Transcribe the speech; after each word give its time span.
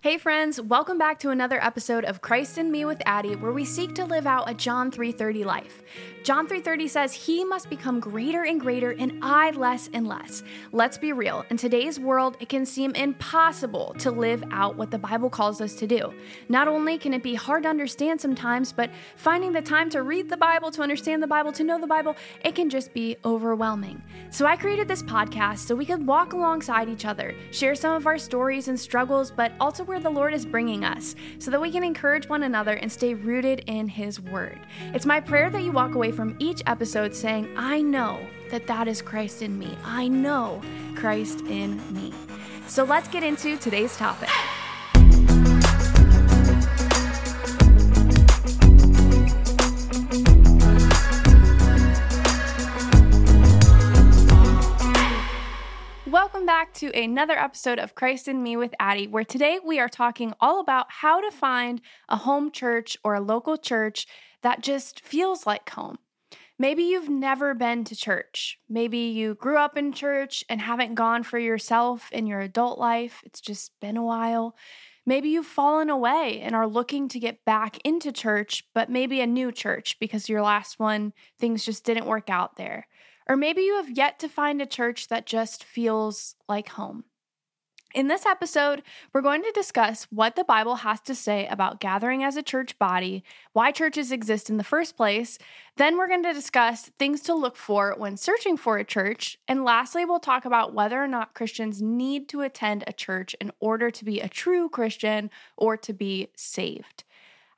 Hey 0.00 0.16
friends, 0.16 0.60
welcome 0.60 0.96
back 0.96 1.18
to 1.18 1.30
another 1.30 1.60
episode 1.60 2.04
of 2.04 2.20
Christ 2.20 2.56
in 2.56 2.70
Me 2.70 2.84
with 2.84 3.02
Addie, 3.04 3.34
where 3.34 3.50
we 3.50 3.64
seek 3.64 3.96
to 3.96 4.04
live 4.04 4.28
out 4.28 4.48
a 4.48 4.54
John 4.54 4.92
3:30 4.92 5.42
life. 5.42 5.82
John 6.22 6.46
3:30 6.46 6.86
says, 6.86 7.12
"He 7.12 7.42
must 7.42 7.68
become 7.68 7.98
greater 7.98 8.44
and 8.44 8.60
greater 8.60 8.92
and 8.92 9.18
I 9.22 9.50
less 9.50 9.90
and 9.92 10.06
less." 10.06 10.44
Let's 10.70 10.98
be 10.98 11.12
real. 11.12 11.44
In 11.50 11.56
today's 11.56 11.98
world, 11.98 12.36
it 12.38 12.48
can 12.48 12.64
seem 12.64 12.92
impossible 12.92 13.96
to 13.98 14.12
live 14.12 14.44
out 14.52 14.76
what 14.76 14.92
the 14.92 15.00
Bible 15.00 15.30
calls 15.30 15.60
us 15.60 15.74
to 15.74 15.86
do. 15.88 16.14
Not 16.48 16.68
only 16.68 16.96
can 16.96 17.12
it 17.12 17.24
be 17.24 17.34
hard 17.34 17.64
to 17.64 17.68
understand 17.68 18.20
sometimes, 18.20 18.72
but 18.72 18.90
finding 19.16 19.50
the 19.50 19.62
time 19.62 19.90
to 19.90 20.04
read 20.04 20.28
the 20.28 20.36
Bible, 20.36 20.70
to 20.70 20.82
understand 20.82 21.24
the 21.24 21.26
Bible, 21.26 21.50
to 21.50 21.64
know 21.64 21.80
the 21.80 21.88
Bible, 21.88 22.14
it 22.44 22.54
can 22.54 22.70
just 22.70 22.94
be 22.94 23.16
overwhelming. 23.24 24.00
So 24.30 24.46
I 24.46 24.54
created 24.54 24.86
this 24.86 25.02
podcast 25.02 25.66
so 25.66 25.74
we 25.74 25.86
could 25.86 26.06
walk 26.06 26.34
alongside 26.34 26.88
each 26.88 27.04
other, 27.04 27.34
share 27.50 27.74
some 27.74 27.96
of 27.96 28.06
our 28.06 28.18
stories 28.18 28.68
and 28.68 28.78
struggles, 28.78 29.32
but 29.32 29.50
also 29.58 29.87
where 29.88 29.98
the 29.98 30.10
Lord 30.10 30.34
is 30.34 30.46
bringing 30.46 30.84
us, 30.84 31.16
so 31.38 31.50
that 31.50 31.60
we 31.60 31.72
can 31.72 31.82
encourage 31.82 32.28
one 32.28 32.42
another 32.42 32.74
and 32.74 32.92
stay 32.92 33.14
rooted 33.14 33.64
in 33.66 33.88
His 33.88 34.20
Word. 34.20 34.60
It's 34.94 35.06
my 35.06 35.18
prayer 35.18 35.50
that 35.50 35.62
you 35.62 35.72
walk 35.72 35.94
away 35.94 36.12
from 36.12 36.36
each 36.38 36.62
episode 36.66 37.14
saying, 37.14 37.48
I 37.56 37.80
know 37.80 38.20
that 38.50 38.66
that 38.66 38.86
is 38.86 39.02
Christ 39.02 39.42
in 39.42 39.58
me. 39.58 39.76
I 39.84 40.06
know 40.06 40.62
Christ 40.94 41.40
in 41.46 41.80
me. 41.92 42.12
So 42.66 42.84
let's 42.84 43.08
get 43.08 43.22
into 43.22 43.56
today's 43.56 43.96
topic. 43.96 44.28
Welcome 56.10 56.46
back 56.46 56.72
to 56.74 56.90
another 56.98 57.34
episode 57.34 57.78
of 57.78 57.94
Christ 57.94 58.28
in 58.28 58.42
Me 58.42 58.56
with 58.56 58.74
Addie, 58.80 59.08
where 59.08 59.24
today 59.24 59.58
we 59.62 59.78
are 59.78 59.90
talking 59.90 60.32
all 60.40 60.58
about 60.58 60.86
how 60.88 61.20
to 61.20 61.30
find 61.30 61.82
a 62.08 62.16
home 62.16 62.50
church 62.50 62.96
or 63.04 63.14
a 63.14 63.20
local 63.20 63.58
church 63.58 64.06
that 64.40 64.62
just 64.62 65.04
feels 65.04 65.46
like 65.46 65.68
home. 65.68 65.98
Maybe 66.58 66.84
you've 66.84 67.10
never 67.10 67.52
been 67.52 67.84
to 67.84 67.94
church. 67.94 68.58
Maybe 68.70 68.98
you 68.98 69.34
grew 69.34 69.58
up 69.58 69.76
in 69.76 69.92
church 69.92 70.42
and 70.48 70.62
haven't 70.62 70.94
gone 70.94 71.24
for 71.24 71.38
yourself 71.38 72.08
in 72.10 72.26
your 72.26 72.40
adult 72.40 72.78
life. 72.78 73.20
It's 73.26 73.42
just 73.42 73.72
been 73.78 73.98
a 73.98 74.02
while. 74.02 74.56
Maybe 75.04 75.28
you've 75.28 75.44
fallen 75.44 75.90
away 75.90 76.40
and 76.40 76.54
are 76.54 76.66
looking 76.66 77.08
to 77.08 77.20
get 77.20 77.44
back 77.44 77.76
into 77.84 78.12
church, 78.12 78.64
but 78.74 78.88
maybe 78.88 79.20
a 79.20 79.26
new 79.26 79.52
church 79.52 79.98
because 80.00 80.28
your 80.30 80.40
last 80.40 80.78
one, 80.78 81.12
things 81.38 81.66
just 81.66 81.84
didn't 81.84 82.06
work 82.06 82.30
out 82.30 82.56
there. 82.56 82.86
Or 83.28 83.36
maybe 83.36 83.62
you 83.62 83.76
have 83.76 83.90
yet 83.90 84.18
to 84.20 84.28
find 84.28 84.62
a 84.62 84.66
church 84.66 85.08
that 85.08 85.26
just 85.26 85.62
feels 85.62 86.34
like 86.48 86.70
home. 86.70 87.04
In 87.94 88.08
this 88.08 88.26
episode, 88.26 88.82
we're 89.12 89.22
going 89.22 89.42
to 89.42 89.52
discuss 89.52 90.06
what 90.10 90.36
the 90.36 90.44
Bible 90.44 90.76
has 90.76 91.00
to 91.00 91.14
say 91.14 91.46
about 91.46 91.80
gathering 91.80 92.22
as 92.22 92.36
a 92.36 92.42
church 92.42 92.78
body, 92.78 93.24
why 93.54 93.72
churches 93.72 94.12
exist 94.12 94.50
in 94.50 94.58
the 94.58 94.64
first 94.64 94.94
place. 94.94 95.38
Then 95.76 95.96
we're 95.96 96.08
going 96.08 96.22
to 96.24 96.34
discuss 96.34 96.90
things 96.98 97.22
to 97.22 97.34
look 97.34 97.56
for 97.56 97.94
when 97.96 98.18
searching 98.18 98.58
for 98.58 98.76
a 98.76 98.84
church. 98.84 99.38
And 99.48 99.64
lastly, 99.64 100.04
we'll 100.04 100.20
talk 100.20 100.44
about 100.44 100.74
whether 100.74 101.02
or 101.02 101.08
not 101.08 101.32
Christians 101.32 101.80
need 101.80 102.28
to 102.28 102.42
attend 102.42 102.84
a 102.86 102.92
church 102.92 103.34
in 103.40 103.52
order 103.58 103.90
to 103.90 104.04
be 104.04 104.20
a 104.20 104.28
true 104.28 104.68
Christian 104.68 105.30
or 105.56 105.78
to 105.78 105.94
be 105.94 106.28
saved. 106.36 107.04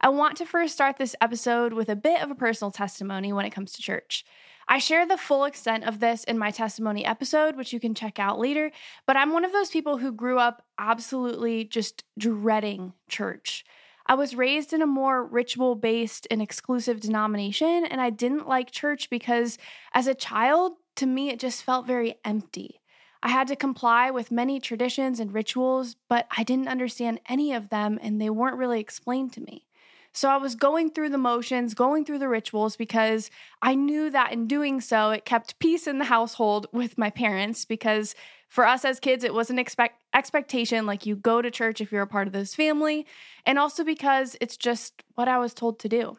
I 0.01 0.11
want 0.11 0.37
to 0.37 0.47
first 0.47 0.75
start 0.75 0.97
this 0.97 1.17
episode 1.21 1.73
with 1.73 1.89
a 1.89 1.97
bit 1.97 2.23
of 2.23 2.31
a 2.31 2.37
personal 2.37 2.71
testimony 2.71 3.33
when 3.33 3.47
it 3.47 3.51
comes 3.51 3.73
to 3.73 3.83
church. 3.83 4.25
I 4.73 4.79
share 4.79 5.05
the 5.05 5.17
full 5.17 5.47
extent 5.47 5.83
of 5.83 5.99
this 5.99 6.23
in 6.23 6.39
my 6.39 6.53
testimony 6.53 7.05
episode, 7.05 7.57
which 7.57 7.73
you 7.73 7.81
can 7.81 7.93
check 7.93 8.21
out 8.21 8.39
later. 8.39 8.71
But 9.05 9.17
I'm 9.17 9.33
one 9.33 9.45
of 9.45 9.51
those 9.51 9.69
people 9.69 9.99
who 9.99 10.13
grew 10.13 10.39
up 10.39 10.65
absolutely 10.79 11.65
just 11.65 12.05
dreading 12.17 12.93
church. 13.09 13.65
I 14.07 14.15
was 14.15 14.37
raised 14.37 14.73
in 14.73 14.81
a 14.81 14.87
more 14.87 15.25
ritual 15.25 15.75
based 15.75 16.29
and 16.31 16.41
exclusive 16.41 17.01
denomination, 17.01 17.85
and 17.85 18.01
I 18.01 18.11
didn't 18.11 18.47
like 18.47 18.71
church 18.71 19.11
because 19.11 19.59
as 19.93 20.07
a 20.07 20.15
child, 20.15 20.75
to 20.97 21.07
me, 21.07 21.31
it 21.31 21.41
just 21.41 21.65
felt 21.65 21.85
very 21.85 22.15
empty. 22.25 22.81
I 23.25 23.29
had 23.29 23.49
to 23.49 23.57
comply 23.57 24.13
with 24.13 24.31
many 24.31 24.61
traditions 24.61 25.19
and 25.19 25.35
rituals, 25.35 25.97
but 26.09 26.27
I 26.37 26.45
didn't 26.45 26.69
understand 26.69 27.21
any 27.29 27.53
of 27.53 27.71
them, 27.71 27.99
and 28.01 28.21
they 28.21 28.31
weren't 28.31 28.57
really 28.57 28.79
explained 28.79 29.33
to 29.33 29.41
me. 29.41 29.67
So 30.13 30.29
I 30.29 30.39
was 30.39 30.55
going 30.55 30.91
through 30.91 31.11
the 31.11 31.19
motions, 31.19 31.75
going 31.75 32.05
through 32.05 32.19
the 32.19 32.29
rituals 32.29 32.77
because 32.77 33.31
I 33.63 33.75
knew 33.75 34.11
that 34.11 34.33
in 34.33 34.47
doing 34.47 34.81
so, 34.81 35.11
it 35.11 35.25
kept 35.25 35.59
peace 35.61 35.87
in 35.87 35.99
the 35.99 36.05
household 36.07 36.67
with 36.73 36.99
my 36.99 37.11
parents. 37.11 37.65
Because 37.65 38.15
for 38.49 38.67
us 38.67 38.85
as 38.85 38.99
kids, 38.99 39.23
it 39.23 39.33
was 39.33 39.51
an 39.51 39.59
expect- 39.59 40.03
expectation 40.13 40.85
like 40.85 41.07
you 41.07 41.15
go 41.15 41.41
to 41.41 41.51
church 41.51 41.81
if 41.81 41.93
you're 41.93 42.03
a 42.03 42.09
part 42.09 42.27
of 42.27 42.33
this 42.33 42.55
family, 42.55 43.07
and 43.47 43.59
also 43.59 43.85
because 43.85 44.37
it's 44.41 44.57
just 44.57 45.05
what 45.15 45.29
I 45.29 45.39
was 45.39 45.55
told 45.55 45.79
to 45.81 45.89
do. 45.89 46.19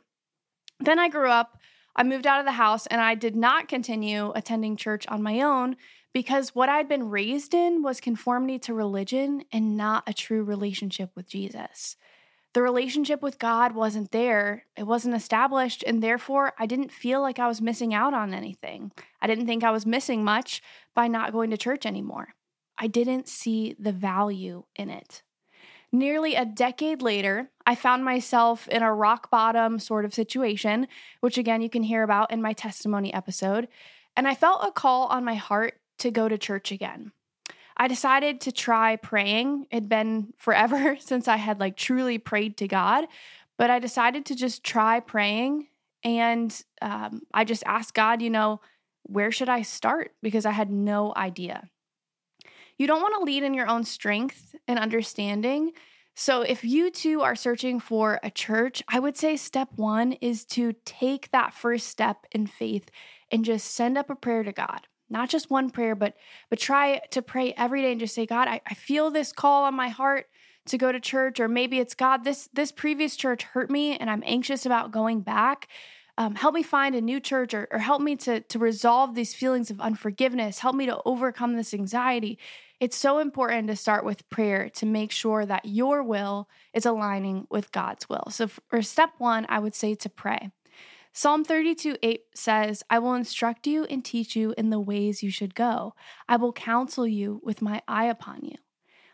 Then 0.80 0.98
I 0.98 1.10
grew 1.10 1.30
up, 1.30 1.60
I 1.96 2.04
moved 2.04 2.26
out 2.26 2.40
of 2.40 2.46
the 2.46 2.54
house, 2.54 2.88
and 2.88 3.02
I 3.02 3.16
did 3.16 3.36
not 3.36 3.68
continue 3.68 4.32
attending 4.34 4.78
church 4.78 5.06
on 5.10 5.22
my 5.22 5.42
own 5.42 5.76
because 6.14 6.56
what 6.56 6.70
I'd 6.70 6.88
been 6.88 7.10
raised 7.10 7.54
in 7.54 7.84
was 7.84 8.00
conformity 8.00 8.60
to 8.60 8.74
religion 8.74 9.44
and 9.52 9.78
not 9.78 10.04
a 10.08 10.14
true 10.14 10.44
relationship 10.44 11.12
with 11.16 11.30
Jesus 11.30 11.98
the 12.54 12.62
relationship 12.62 13.22
with 13.22 13.40
God 13.40 13.74
wasn't 13.74 14.12
there, 14.12 14.66
it 14.76 14.84
wasn't 14.84 15.16
established, 15.16 15.84
and 15.88 16.04
therefore 16.04 16.54
I 16.60 16.66
didn't 16.66 16.92
feel 16.92 17.22
like 17.22 17.40
I 17.40 17.48
was 17.48 17.62
missing 17.62 17.94
out 17.94 18.14
on 18.14 18.34
anything. 18.34 18.92
I 19.22 19.28
didn't 19.28 19.46
think 19.46 19.64
I 19.64 19.72
was 19.72 19.86
missing 19.86 20.24
much 20.24 20.62
by 20.94 21.08
not 21.08 21.32
going 21.32 21.50
to 21.52 21.58
church 21.58 21.86
anymore. 21.86 22.36
I 22.78 22.88
didn't 22.88 23.28
see 23.28 23.76
the 23.80 23.94
value 23.94 24.64
in 24.76 24.90
it. 24.90 25.24
Nearly 25.94 26.36
a 26.36 26.46
decade 26.46 27.02
later, 27.02 27.52
I 27.66 27.76
found 27.76 28.04
myself 28.04 28.68
in 28.70 28.82
a 28.82 28.94
rock 28.94 29.30
bottom 29.30 29.78
sort 29.78 30.06
of 30.06 30.14
situation, 30.14 30.88
which 31.20 31.38
again 31.38 31.62
you 31.62 31.70
can 31.70 31.84
hear 31.84 32.04
about 32.04 32.32
in 32.32 32.42
my 32.42 32.54
testimony 32.54 33.14
episode, 33.14 33.68
and 34.16 34.28
I 34.28 34.36
felt 34.36 34.66
a 34.66 34.72
call 34.72 35.08
on 35.08 35.24
my 35.24 35.36
heart 35.36 35.80
to 36.00 36.12
go 36.12 36.28
to 36.28 36.38
church 36.38 36.72
again. 36.72 37.12
I 37.82 37.88
decided 37.88 38.42
to 38.42 38.52
try 38.52 38.96
praying. 38.98 39.66
It'd 39.72 39.90
been 39.90 40.36
forever 40.38 40.98
since 41.00 41.28
I 41.28 41.38
had 41.38 41.60
like 41.60 41.76
truly 41.76 42.20
prayed 42.20 42.56
to 42.58 42.68
God, 42.68 43.06
but 43.58 43.72
I 43.72 43.80
decided 43.80 44.28
to 44.28 44.36
just 44.36 44.64
try 44.64 45.00
praying. 45.00 45.66
And 46.04 46.56
um, 46.80 47.24
I 47.34 47.44
just 47.44 47.64
asked 47.66 47.96
God, 47.96 48.22
you 48.22 48.30
know, 48.30 48.62
where 49.02 49.32
should 49.32 49.50
I 49.50 49.64
start? 49.64 50.12
Because 50.22 50.46
I 50.46 50.52
had 50.52 50.70
no 50.70 51.12
idea. 51.18 51.70
You 52.78 52.86
don't 52.86 53.02
want 53.02 53.16
to 53.18 53.24
lead 53.24 53.42
in 53.42 53.56
your 53.56 53.68
own 53.68 53.84
strength 53.84 54.54
and 54.68 54.78
understanding. 54.78 55.72
So, 56.16 56.44
if 56.44 56.64
you 56.64 56.92
too 56.92 57.22
are 57.22 57.36
searching 57.36 57.80
for 57.80 58.20
a 58.22 58.30
church, 58.30 58.84
I 58.90 59.00
would 59.00 59.18
say 59.18 59.36
step 59.38 59.70
one 59.76 60.12
is 60.14 60.46
to 60.46 60.74
take 60.86 61.32
that 61.32 61.56
first 61.56 61.88
step 61.88 62.28
in 62.32 62.46
faith 62.46 62.92
and 63.32 63.44
just 63.44 63.74
send 63.74 63.98
up 63.98 64.12
a 64.12 64.16
prayer 64.16 64.44
to 64.44 64.52
God 64.52 64.82
not 65.12 65.30
just 65.30 65.50
one 65.50 65.70
prayer 65.70 65.96
but 65.96 66.16
but 66.50 66.60
try 66.60 67.00
to 67.12 67.22
pray 67.22 67.54
every 67.58 67.82
day 67.82 67.92
and 67.92 68.00
just 68.00 68.16
say 68.16 68.26
god 68.26 68.48
I, 68.48 68.62
I 68.66 68.74
feel 68.74 69.12
this 69.12 69.32
call 69.32 69.66
on 69.66 69.76
my 69.76 69.90
heart 69.90 70.28
to 70.68 70.78
go 70.78 70.92
to 70.92 71.00
church 71.00 71.40
or 71.40 71.48
maybe 71.48 71.80
it's 71.80 71.94
god 71.94 72.24
this 72.24 72.50
this 72.54 72.72
previous 72.72 73.16
church 73.16 73.44
hurt 73.44 73.70
me 73.70 73.98
and 73.98 74.10
i'm 74.10 74.24
anxious 74.26 74.66
about 74.66 74.92
going 74.92 75.22
back. 75.22 75.68
Um, 76.18 76.36
help 76.36 76.54
me 76.54 76.62
find 76.62 76.94
a 76.94 77.02
new 77.02 77.20
church 77.20 77.54
or, 77.54 77.68
or 77.72 77.80
help 77.80 78.02
me 78.02 78.16
to 78.18 78.42
to 78.42 78.60
resolve 78.60 79.16
these 79.16 79.34
feelings 79.34 79.72
of 79.72 79.80
unforgiveness. 79.80 80.60
Help 80.60 80.76
me 80.76 80.86
to 80.86 81.00
overcome 81.06 81.56
this 81.56 81.74
anxiety. 81.74 82.38
It's 82.80 82.98
so 82.98 83.20
important 83.20 83.68
to 83.70 83.76
start 83.76 84.04
with 84.04 84.30
prayer 84.30 84.70
to 84.76 84.86
make 84.86 85.12
sure 85.12 85.46
that 85.46 85.66
your 85.66 86.04
will 86.04 86.50
is 86.74 86.86
aligning 86.86 87.48
with 87.50 87.72
god's 87.72 88.10
will. 88.10 88.26
So 88.30 88.48
for 88.48 88.82
step 88.82 89.12
one 89.18 89.46
i 89.50 89.58
would 89.60 89.76
say 89.76 89.96
to 89.96 90.10
pray 90.10 90.52
Psalm 91.14 91.44
32 91.44 91.98
8 92.02 92.22
says, 92.34 92.84
I 92.90 93.00
will 93.00 93.14
instruct 93.14 93.68
you 93.68 93.84
and 93.86 94.04
teach 94.04 94.36
you 94.36 94.54
in 94.58 94.70
the 94.70 94.80
ways 94.80 95.22
you 95.22 95.32
should 95.32 95.56
go. 95.56 95.94
I 96.30 96.38
will 96.38 96.54
counsel 96.54 97.06
you 97.06 97.42
with 97.44 97.62
my 97.62 97.82
eye 97.88 98.06
upon 98.06 98.42
you. 98.44 98.56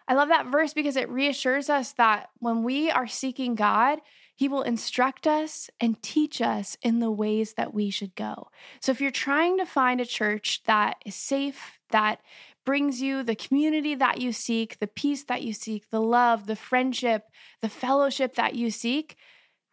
I 0.07 0.13
love 0.13 0.29
that 0.29 0.47
verse 0.47 0.73
because 0.73 0.95
it 0.95 1.09
reassures 1.09 1.69
us 1.69 1.91
that 1.93 2.29
when 2.39 2.63
we 2.63 2.89
are 2.89 3.07
seeking 3.07 3.55
God, 3.55 3.99
He 4.35 4.47
will 4.47 4.61
instruct 4.61 5.27
us 5.27 5.69
and 5.81 6.01
teach 6.01 6.39
us 6.39 6.77
in 6.81 6.99
the 6.99 7.11
ways 7.11 7.53
that 7.53 7.73
we 7.73 7.89
should 7.89 8.15
go. 8.15 8.50
So 8.79 8.91
if 8.91 9.01
you're 9.01 9.11
trying 9.11 9.57
to 9.57 9.65
find 9.65 10.00
a 10.00 10.05
church 10.05 10.61
that 10.65 10.97
is 11.05 11.15
safe, 11.15 11.79
that 11.89 12.21
brings 12.63 13.01
you 13.01 13.23
the 13.23 13.35
community 13.35 13.95
that 13.95 14.21
you 14.21 14.31
seek, 14.31 14.79
the 14.79 14.88
peace 14.88 15.23
that 15.23 15.41
you 15.41 15.51
seek, 15.51 15.89
the 15.89 16.01
love, 16.01 16.47
the 16.47 16.55
friendship, 16.55 17.23
the 17.61 17.69
fellowship 17.69 18.35
that 18.35 18.55
you 18.55 18.69
seek, 18.69 19.17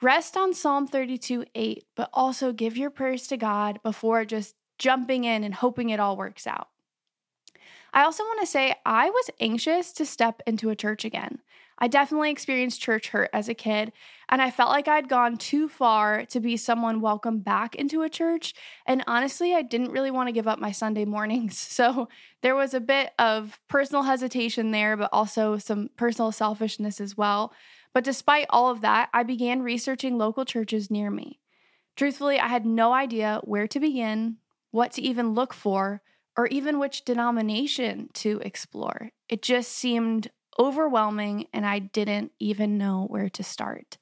Rest 0.03 0.37
on 0.37 0.55
Psalm 0.55 0.87
32 0.87 1.45
8, 1.55 1.85
but 1.95 2.11
also 2.13 2.53
give 2.53 2.77
your 2.77 2.91
prayers 2.91 3.27
to 3.29 3.37
God 3.37 3.81
before 3.83 4.25
just 4.25 4.55
jumping 4.79 5.25
in 5.25 5.45
and 5.45 5.55
hoping 5.55 5.91
it 5.91 6.01
all 6.01 6.17
works 6.17 6.47
out. 6.47 6.69
I 7.93 8.03
also 8.03 8.25
want 8.25 8.41
to 8.41 8.47
say 8.47 8.75
I 8.85 9.09
was 9.09 9.31
anxious 9.41 9.93
to 9.95 10.05
step 10.05 10.43
into 10.47 10.71
a 10.71 10.77
church 10.77 11.05
again. 11.05 11.39
I 11.79 11.89
definitely 11.89 12.31
experienced 12.31 12.81
church 12.81 13.09
hurt 13.09 13.31
as 13.33 13.49
a 13.49 13.55
kid, 13.55 13.93
and 14.29 14.41
I 14.41 14.51
felt 14.51 14.71
like 14.71 14.87
I'd 14.87 15.09
gone 15.09 15.37
too 15.37 15.69
far 15.69 16.25
to 16.27 16.41
be 16.41 16.57
someone 16.57 17.01
welcome 17.01 17.41
back 17.41 17.75
into 17.75 18.03
a 18.03 18.09
church. 18.09 18.55
And 18.87 19.03
honestly, 19.07 19.55
I 19.55 19.63
didn't 19.63 19.91
really 19.91 20.11
want 20.11 20.29
to 20.29 20.33
give 20.33 20.47
up 20.47 20.59
my 20.59 20.73
Sunday 20.73 21.05
mornings. 21.05 21.59
So 21.75 22.09
there 22.43 22.55
was 22.55 22.73
a 22.73 22.81
bit 22.81 23.13
of 23.19 23.59
personal 23.69 24.05
hesitation 24.05 24.71
there, 24.71 24.97
but 24.97 25.11
also 25.13 25.59
some 25.59 25.91
personal 25.97 26.31
selfishness 26.31 27.01
as 27.01 27.17
well. 27.17 27.53
But 27.95 28.05
despite 28.05 28.47
all 28.51 28.71
of 28.71 28.81
that, 28.83 29.09
I 29.15 29.23
began 29.23 29.63
researching 29.63 30.19
local 30.19 30.45
churches 30.45 30.91
near 30.91 31.11
me. 31.11 31.41
Truthfully, 31.97 32.41
I 32.41 32.49
had 32.49 32.67
no 32.67 32.93
idea 32.93 33.41
where 33.45 33.69
to 33.69 33.81
begin, 33.81 34.39
what 34.73 34.93
to 34.93 35.03
even 35.03 35.33
look 35.35 35.55
for, 35.55 36.03
or 36.37 36.49
even 36.49 36.81
which 36.81 37.05
denomination 37.05 38.11
to 38.15 38.41
explore. 38.45 39.11
It 39.29 39.43
just 39.43 39.71
seemed 39.73 40.31
overwhelming 40.59 41.47
and 41.53 41.65
I 41.65 41.79
didn't 41.79 42.33
even 42.41 42.77
know 42.77 43.07
where 43.09 43.29
to 43.31 43.43
start. 43.45 43.99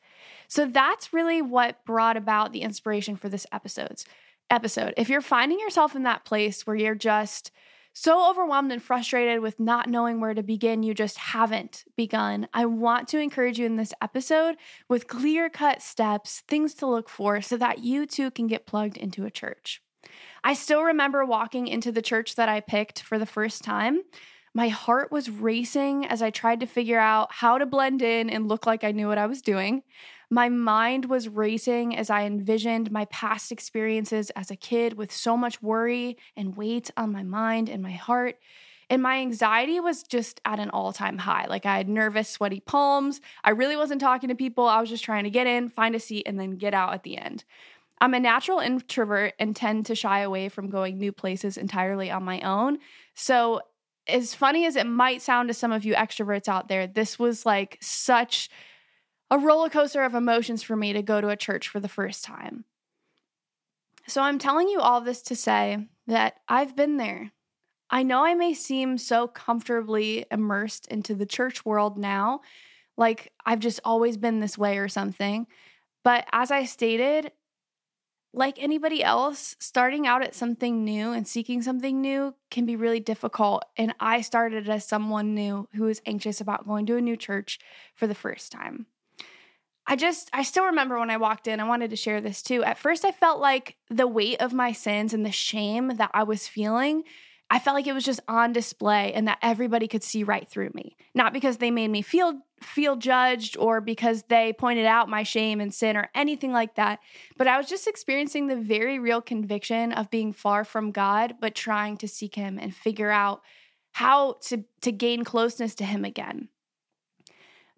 So 0.48 0.66
that's 0.66 1.12
really 1.12 1.42
what 1.42 1.84
brought 1.84 2.16
about 2.16 2.52
the 2.52 2.62
inspiration 2.62 3.16
for 3.16 3.28
this 3.28 3.46
episode's 3.52 4.04
episode. 4.50 4.94
If 4.96 5.08
you're 5.08 5.20
finding 5.20 5.58
yourself 5.60 5.94
in 5.94 6.02
that 6.04 6.24
place 6.24 6.66
where 6.66 6.76
you're 6.76 6.94
just 6.94 7.50
so 7.92 8.30
overwhelmed 8.30 8.72
and 8.72 8.82
frustrated 8.82 9.40
with 9.40 9.60
not 9.60 9.88
knowing 9.88 10.20
where 10.20 10.34
to 10.34 10.42
begin, 10.42 10.82
you 10.82 10.94
just 10.94 11.18
haven't 11.18 11.84
begun. 11.96 12.48
I 12.54 12.66
want 12.66 13.08
to 13.08 13.18
encourage 13.18 13.58
you 13.58 13.66
in 13.66 13.76
this 13.76 13.92
episode 14.00 14.56
with 14.88 15.08
clear 15.08 15.50
cut 15.50 15.82
steps, 15.82 16.42
things 16.48 16.74
to 16.74 16.86
look 16.86 17.08
for, 17.08 17.42
so 17.42 17.56
that 17.58 17.80
you 17.80 18.06
too 18.06 18.30
can 18.30 18.46
get 18.46 18.66
plugged 18.66 18.96
into 18.96 19.24
a 19.24 19.30
church. 19.30 19.82
I 20.42 20.54
still 20.54 20.82
remember 20.82 21.24
walking 21.24 21.68
into 21.68 21.92
the 21.92 22.02
church 22.02 22.34
that 22.36 22.48
I 22.48 22.60
picked 22.60 23.02
for 23.02 23.18
the 23.18 23.26
first 23.26 23.62
time. 23.62 24.00
My 24.54 24.68
heart 24.68 25.10
was 25.10 25.30
racing 25.30 26.06
as 26.06 26.20
I 26.20 26.30
tried 26.30 26.60
to 26.60 26.66
figure 26.66 26.98
out 26.98 27.32
how 27.32 27.58
to 27.58 27.66
blend 27.66 28.02
in 28.02 28.28
and 28.28 28.48
look 28.48 28.66
like 28.66 28.84
I 28.84 28.92
knew 28.92 29.08
what 29.08 29.18
I 29.18 29.26
was 29.26 29.40
doing. 29.40 29.82
My 30.32 30.48
mind 30.48 31.10
was 31.10 31.28
racing 31.28 31.94
as 31.94 32.08
I 32.08 32.22
envisioned 32.22 32.90
my 32.90 33.04
past 33.04 33.52
experiences 33.52 34.30
as 34.30 34.50
a 34.50 34.56
kid 34.56 34.94
with 34.94 35.12
so 35.12 35.36
much 35.36 35.60
worry 35.60 36.16
and 36.34 36.56
weight 36.56 36.90
on 36.96 37.12
my 37.12 37.22
mind 37.22 37.68
and 37.68 37.82
my 37.82 37.90
heart. 37.90 38.38
And 38.88 39.02
my 39.02 39.18
anxiety 39.18 39.78
was 39.78 40.02
just 40.02 40.40
at 40.46 40.58
an 40.58 40.70
all 40.70 40.90
time 40.90 41.18
high. 41.18 41.44
Like 41.50 41.66
I 41.66 41.76
had 41.76 41.86
nervous, 41.86 42.30
sweaty 42.30 42.60
palms. 42.60 43.20
I 43.44 43.50
really 43.50 43.76
wasn't 43.76 44.00
talking 44.00 44.30
to 44.30 44.34
people. 44.34 44.66
I 44.66 44.80
was 44.80 44.88
just 44.88 45.04
trying 45.04 45.24
to 45.24 45.30
get 45.30 45.46
in, 45.46 45.68
find 45.68 45.94
a 45.94 46.00
seat, 46.00 46.22
and 46.24 46.40
then 46.40 46.52
get 46.52 46.72
out 46.72 46.94
at 46.94 47.02
the 47.02 47.18
end. 47.18 47.44
I'm 48.00 48.14
a 48.14 48.20
natural 48.20 48.58
introvert 48.58 49.34
and 49.38 49.54
tend 49.54 49.84
to 49.84 49.94
shy 49.94 50.20
away 50.20 50.48
from 50.48 50.70
going 50.70 50.96
new 50.96 51.12
places 51.12 51.58
entirely 51.58 52.10
on 52.10 52.24
my 52.24 52.40
own. 52.40 52.78
So 53.14 53.60
as 54.06 54.34
funny 54.34 54.64
as 54.64 54.76
it 54.76 54.86
might 54.86 55.20
sound 55.20 55.48
to 55.48 55.54
some 55.54 55.72
of 55.72 55.84
you 55.84 55.92
extroverts 55.92 56.48
out 56.48 56.68
there, 56.68 56.86
this 56.86 57.18
was 57.18 57.44
like 57.44 57.76
such 57.82 58.48
a 59.32 59.38
roller 59.38 59.70
coaster 59.70 60.02
of 60.02 60.14
emotions 60.14 60.62
for 60.62 60.76
me 60.76 60.92
to 60.92 61.00
go 61.00 61.18
to 61.18 61.30
a 61.30 61.36
church 61.36 61.66
for 61.66 61.80
the 61.80 61.88
first 61.88 62.22
time. 62.22 62.66
So 64.06 64.20
I'm 64.20 64.38
telling 64.38 64.68
you 64.68 64.78
all 64.78 65.00
this 65.00 65.22
to 65.22 65.34
say 65.34 65.88
that 66.06 66.34
I've 66.48 66.76
been 66.76 66.98
there. 66.98 67.32
I 67.88 68.02
know 68.02 68.26
I 68.26 68.34
may 68.34 68.52
seem 68.52 68.98
so 68.98 69.26
comfortably 69.26 70.26
immersed 70.30 70.86
into 70.88 71.14
the 71.14 71.24
church 71.24 71.64
world 71.64 71.96
now, 71.96 72.40
like 72.98 73.32
I've 73.46 73.60
just 73.60 73.80
always 73.86 74.18
been 74.18 74.40
this 74.40 74.58
way 74.58 74.76
or 74.76 74.88
something. 74.88 75.46
But 76.04 76.26
as 76.30 76.50
I 76.50 76.66
stated, 76.66 77.32
like 78.34 78.62
anybody 78.62 79.02
else, 79.02 79.56
starting 79.60 80.06
out 80.06 80.22
at 80.22 80.34
something 80.34 80.84
new 80.84 81.12
and 81.12 81.26
seeking 81.26 81.62
something 81.62 82.02
new 82.02 82.34
can 82.50 82.66
be 82.66 82.76
really 82.76 83.00
difficult. 83.00 83.64
And 83.78 83.94
I 83.98 84.20
started 84.20 84.68
as 84.68 84.86
someone 84.86 85.34
new 85.34 85.70
who 85.74 85.84
was 85.84 86.02
anxious 86.04 86.42
about 86.42 86.66
going 86.66 86.84
to 86.86 86.98
a 86.98 87.00
new 87.00 87.16
church 87.16 87.58
for 87.94 88.06
the 88.06 88.14
first 88.14 88.52
time. 88.52 88.86
I 89.86 89.96
just, 89.96 90.30
I 90.32 90.42
still 90.42 90.66
remember 90.66 90.98
when 90.98 91.10
I 91.10 91.16
walked 91.16 91.48
in, 91.48 91.58
I 91.60 91.68
wanted 91.68 91.90
to 91.90 91.96
share 91.96 92.20
this 92.20 92.42
too. 92.42 92.62
At 92.62 92.78
first, 92.78 93.04
I 93.04 93.10
felt 93.10 93.40
like 93.40 93.76
the 93.90 94.06
weight 94.06 94.40
of 94.40 94.52
my 94.52 94.72
sins 94.72 95.12
and 95.12 95.26
the 95.26 95.32
shame 95.32 95.96
that 95.96 96.10
I 96.14 96.22
was 96.22 96.46
feeling 96.46 97.02
I 97.52 97.58
felt 97.58 97.74
like 97.74 97.86
it 97.86 97.92
was 97.92 98.04
just 98.04 98.20
on 98.28 98.54
display 98.54 99.12
and 99.12 99.28
that 99.28 99.36
everybody 99.42 99.86
could 99.86 100.02
see 100.02 100.24
right 100.24 100.48
through 100.48 100.70
me. 100.72 100.96
Not 101.14 101.34
because 101.34 101.58
they 101.58 101.70
made 101.70 101.90
me 101.90 102.00
feel 102.00 102.40
feel 102.62 102.96
judged 102.96 103.58
or 103.58 103.82
because 103.82 104.22
they 104.30 104.54
pointed 104.54 104.86
out 104.86 105.10
my 105.10 105.22
shame 105.22 105.60
and 105.60 105.74
sin 105.74 105.94
or 105.94 106.08
anything 106.14 106.52
like 106.52 106.76
that, 106.76 107.00
but 107.36 107.46
I 107.46 107.58
was 107.58 107.66
just 107.66 107.86
experiencing 107.86 108.46
the 108.46 108.56
very 108.56 108.98
real 108.98 109.20
conviction 109.20 109.92
of 109.92 110.08
being 110.08 110.32
far 110.32 110.64
from 110.64 110.92
God 110.92 111.34
but 111.42 111.54
trying 111.54 111.98
to 111.98 112.08
seek 112.08 112.36
him 112.36 112.58
and 112.58 112.74
figure 112.74 113.10
out 113.10 113.42
how 113.90 114.38
to 114.44 114.64
to 114.80 114.90
gain 114.90 115.22
closeness 115.22 115.74
to 115.74 115.84
him 115.84 116.06
again. 116.06 116.48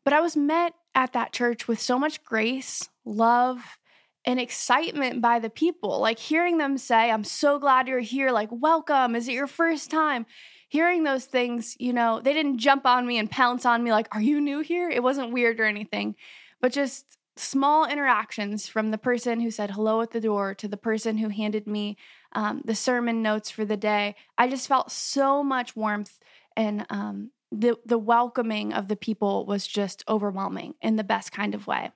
But 0.04 0.12
I 0.12 0.20
was 0.20 0.36
met 0.36 0.74
at 0.94 1.12
that 1.12 1.32
church 1.32 1.66
with 1.68 1.80
so 1.80 1.98
much 1.98 2.22
grace, 2.24 2.88
love, 3.04 3.78
and 4.24 4.40
excitement 4.40 5.20
by 5.20 5.38
the 5.38 5.50
people. 5.50 6.00
Like 6.00 6.18
hearing 6.18 6.58
them 6.58 6.78
say, 6.78 7.10
I'm 7.10 7.24
so 7.24 7.58
glad 7.58 7.88
you're 7.88 8.00
here. 8.00 8.30
Like, 8.30 8.48
welcome. 8.50 9.14
Is 9.14 9.28
it 9.28 9.32
your 9.32 9.46
first 9.46 9.90
time? 9.90 10.26
Hearing 10.68 11.04
those 11.04 11.26
things, 11.26 11.76
you 11.78 11.92
know, 11.92 12.20
they 12.20 12.32
didn't 12.32 12.58
jump 12.58 12.86
on 12.86 13.06
me 13.06 13.18
and 13.18 13.30
pounce 13.30 13.66
on 13.66 13.84
me 13.84 13.92
like, 13.92 14.12
Are 14.14 14.20
you 14.20 14.40
new 14.40 14.60
here? 14.60 14.88
It 14.88 15.02
wasn't 15.02 15.32
weird 15.32 15.60
or 15.60 15.64
anything, 15.64 16.16
but 16.60 16.72
just 16.72 17.18
small 17.36 17.86
interactions 17.86 18.66
from 18.68 18.90
the 18.90 18.98
person 18.98 19.40
who 19.40 19.50
said 19.50 19.72
hello 19.72 20.00
at 20.00 20.12
the 20.12 20.20
door 20.20 20.54
to 20.54 20.68
the 20.68 20.76
person 20.76 21.18
who 21.18 21.28
handed 21.28 21.66
me 21.66 21.96
um, 22.32 22.62
the 22.64 22.74
sermon 22.74 23.22
notes 23.22 23.50
for 23.50 23.64
the 23.64 23.76
day. 23.76 24.14
I 24.38 24.48
just 24.48 24.68
felt 24.68 24.90
so 24.90 25.42
much 25.42 25.76
warmth 25.76 26.18
and 26.56 26.86
um, 26.90 27.30
the 27.60 27.78
the 27.84 27.98
welcoming 27.98 28.72
of 28.72 28.88
the 28.88 28.96
people 28.96 29.46
was 29.46 29.66
just 29.66 30.04
overwhelming 30.08 30.74
in 30.82 30.96
the 30.96 31.04
best 31.04 31.32
kind 31.32 31.54
of 31.54 31.66
way. 31.66 31.90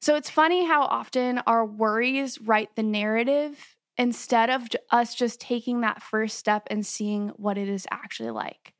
So 0.00 0.14
it's 0.14 0.30
funny 0.30 0.64
how 0.64 0.82
often 0.82 1.38
our 1.46 1.66
worries 1.66 2.40
write 2.40 2.76
the 2.76 2.82
narrative 2.82 3.76
instead 3.96 4.48
of 4.48 4.68
us 4.90 5.14
just 5.14 5.40
taking 5.40 5.80
that 5.80 6.02
first 6.02 6.38
step 6.38 6.68
and 6.70 6.86
seeing 6.86 7.30
what 7.30 7.58
it 7.58 7.68
is 7.68 7.86
actually 7.90 8.30
like. 8.30 8.74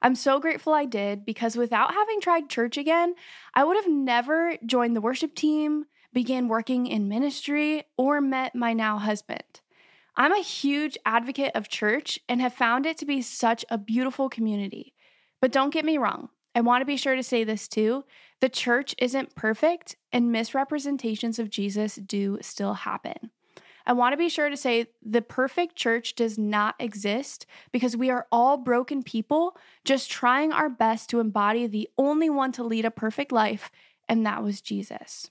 I'm 0.00 0.14
so 0.14 0.40
grateful 0.40 0.72
I 0.72 0.86
did 0.86 1.24
because 1.24 1.56
without 1.56 1.94
having 1.94 2.20
tried 2.20 2.48
church 2.48 2.76
again, 2.76 3.14
I 3.54 3.64
would 3.64 3.76
have 3.76 3.88
never 3.88 4.56
joined 4.66 4.96
the 4.96 5.00
worship 5.00 5.34
team, 5.34 5.84
began 6.12 6.48
working 6.48 6.86
in 6.86 7.08
ministry, 7.08 7.84
or 7.96 8.20
met 8.20 8.54
my 8.54 8.72
now 8.72 8.98
husband. 8.98 9.60
I'm 10.16 10.32
a 10.32 10.42
huge 10.42 10.98
advocate 11.06 11.52
of 11.54 11.68
church 11.68 12.18
and 12.28 12.40
have 12.40 12.52
found 12.52 12.84
it 12.84 12.98
to 12.98 13.06
be 13.06 13.22
such 13.22 13.64
a 13.70 13.78
beautiful 13.78 14.28
community. 14.28 14.94
But 15.42 15.52
don't 15.52 15.74
get 15.74 15.84
me 15.84 15.98
wrong, 15.98 16.30
I 16.54 16.60
want 16.60 16.80
to 16.80 16.86
be 16.86 16.96
sure 16.96 17.16
to 17.16 17.22
say 17.22 17.44
this 17.44 17.66
too. 17.68 18.04
The 18.40 18.48
church 18.48 18.94
isn't 18.98 19.34
perfect, 19.34 19.96
and 20.12 20.32
misrepresentations 20.32 21.38
of 21.38 21.50
Jesus 21.50 21.96
do 21.96 22.38
still 22.40 22.74
happen. 22.74 23.30
I 23.84 23.92
want 23.92 24.12
to 24.12 24.16
be 24.16 24.28
sure 24.28 24.48
to 24.48 24.56
say 24.56 24.86
the 25.04 25.20
perfect 25.20 25.74
church 25.74 26.14
does 26.14 26.38
not 26.38 26.76
exist 26.78 27.46
because 27.72 27.96
we 27.96 28.10
are 28.10 28.28
all 28.30 28.56
broken 28.56 29.02
people 29.02 29.56
just 29.84 30.08
trying 30.08 30.52
our 30.52 30.68
best 30.68 31.10
to 31.10 31.18
embody 31.18 31.66
the 31.66 31.88
only 31.98 32.30
one 32.30 32.52
to 32.52 32.62
lead 32.62 32.84
a 32.84 32.92
perfect 32.92 33.32
life, 33.32 33.72
and 34.08 34.24
that 34.24 34.44
was 34.44 34.60
Jesus. 34.60 35.30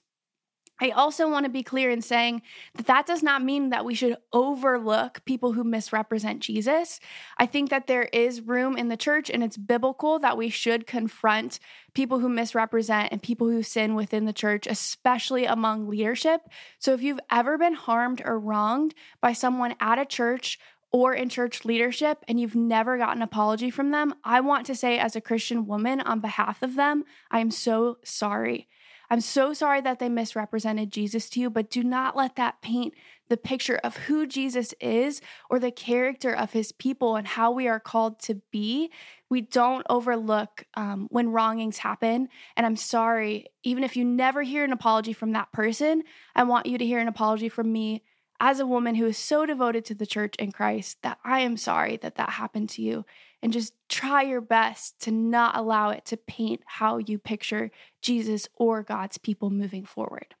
I 0.80 0.90
also 0.90 1.30
want 1.30 1.44
to 1.44 1.50
be 1.50 1.62
clear 1.62 1.90
in 1.90 2.02
saying 2.02 2.42
that 2.74 2.86
that 2.86 3.06
does 3.06 3.22
not 3.22 3.44
mean 3.44 3.70
that 3.70 3.84
we 3.84 3.94
should 3.94 4.16
overlook 4.32 5.24
people 5.24 5.52
who 5.52 5.62
misrepresent 5.62 6.40
Jesus. 6.40 6.98
I 7.38 7.46
think 7.46 7.70
that 7.70 7.86
there 7.86 8.08
is 8.12 8.40
room 8.40 8.76
in 8.76 8.88
the 8.88 8.96
church 8.96 9.30
and 9.30 9.44
it's 9.44 9.56
biblical 9.56 10.18
that 10.18 10.36
we 10.36 10.48
should 10.48 10.86
confront 10.86 11.60
people 11.94 12.18
who 12.18 12.28
misrepresent 12.28 13.12
and 13.12 13.22
people 13.22 13.48
who 13.48 13.62
sin 13.62 13.94
within 13.94 14.24
the 14.24 14.32
church, 14.32 14.66
especially 14.66 15.44
among 15.44 15.88
leadership. 15.88 16.48
So 16.78 16.94
if 16.94 17.02
you've 17.02 17.20
ever 17.30 17.56
been 17.58 17.74
harmed 17.74 18.22
or 18.24 18.38
wronged 18.38 18.94
by 19.20 19.34
someone 19.34 19.76
at 19.78 19.98
a 19.98 20.04
church 20.04 20.58
or 20.90 21.14
in 21.14 21.28
church 21.28 21.64
leadership 21.64 22.24
and 22.28 22.40
you've 22.40 22.54
never 22.54 22.98
gotten 22.98 23.18
an 23.18 23.22
apology 23.22 23.70
from 23.70 23.90
them, 23.90 24.14
I 24.24 24.40
want 24.40 24.66
to 24.66 24.74
say, 24.74 24.98
as 24.98 25.16
a 25.16 25.20
Christian 25.20 25.66
woman 25.66 26.00
on 26.00 26.20
behalf 26.20 26.62
of 26.62 26.74
them, 26.76 27.04
I 27.30 27.40
am 27.40 27.50
so 27.50 27.98
sorry. 28.04 28.68
I'm 29.12 29.20
so 29.20 29.52
sorry 29.52 29.82
that 29.82 29.98
they 29.98 30.08
misrepresented 30.08 30.90
Jesus 30.90 31.28
to 31.30 31.40
you, 31.40 31.50
but 31.50 31.68
do 31.68 31.84
not 31.84 32.16
let 32.16 32.36
that 32.36 32.62
paint 32.62 32.94
the 33.28 33.36
picture 33.36 33.78
of 33.84 33.94
who 33.98 34.26
Jesus 34.26 34.72
is 34.80 35.20
or 35.50 35.58
the 35.58 35.70
character 35.70 36.34
of 36.34 36.52
his 36.52 36.72
people 36.72 37.16
and 37.16 37.26
how 37.26 37.50
we 37.50 37.68
are 37.68 37.78
called 37.78 38.20
to 38.20 38.40
be. 38.50 38.90
We 39.28 39.42
don't 39.42 39.86
overlook 39.90 40.64
um, 40.78 41.08
when 41.10 41.28
wrongings 41.28 41.76
happen. 41.76 42.30
And 42.56 42.64
I'm 42.64 42.76
sorry, 42.76 43.48
even 43.62 43.84
if 43.84 43.98
you 43.98 44.04
never 44.06 44.40
hear 44.44 44.64
an 44.64 44.72
apology 44.72 45.12
from 45.12 45.32
that 45.32 45.52
person, 45.52 46.04
I 46.34 46.44
want 46.44 46.64
you 46.64 46.78
to 46.78 46.86
hear 46.86 46.98
an 46.98 47.06
apology 47.06 47.50
from 47.50 47.70
me 47.70 48.02
as 48.40 48.60
a 48.60 48.66
woman 48.66 48.94
who 48.94 49.04
is 49.04 49.18
so 49.18 49.44
devoted 49.44 49.84
to 49.84 49.94
the 49.94 50.06
church 50.06 50.36
in 50.36 50.52
Christ 50.52 51.02
that 51.02 51.18
I 51.22 51.40
am 51.40 51.58
sorry 51.58 51.98
that 51.98 52.14
that 52.14 52.30
happened 52.30 52.70
to 52.70 52.82
you 52.82 53.04
and 53.42 53.52
just 53.52 53.74
try 53.88 54.22
your 54.22 54.40
best 54.40 55.00
to 55.00 55.10
not 55.10 55.56
allow 55.56 55.90
it 55.90 56.04
to 56.06 56.16
paint 56.16 56.60
how 56.64 56.98
you 56.98 57.18
picture 57.18 57.70
Jesus 58.00 58.48
or 58.54 58.82
God's 58.82 59.18
people 59.18 59.50
moving 59.50 59.84
forward. 59.84 60.34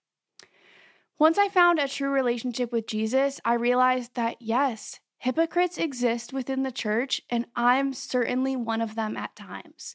Once 1.18 1.38
I 1.38 1.48
found 1.48 1.78
a 1.78 1.88
true 1.88 2.10
relationship 2.10 2.72
with 2.72 2.86
Jesus, 2.86 3.40
I 3.44 3.54
realized 3.54 4.14
that 4.14 4.36
yes, 4.40 5.00
hypocrites 5.18 5.78
exist 5.78 6.32
within 6.32 6.62
the 6.62 6.72
church, 6.72 7.20
and 7.30 7.46
I'm 7.54 7.92
certainly 7.92 8.56
one 8.56 8.80
of 8.80 8.94
them 8.94 9.16
at 9.16 9.36
times. 9.36 9.94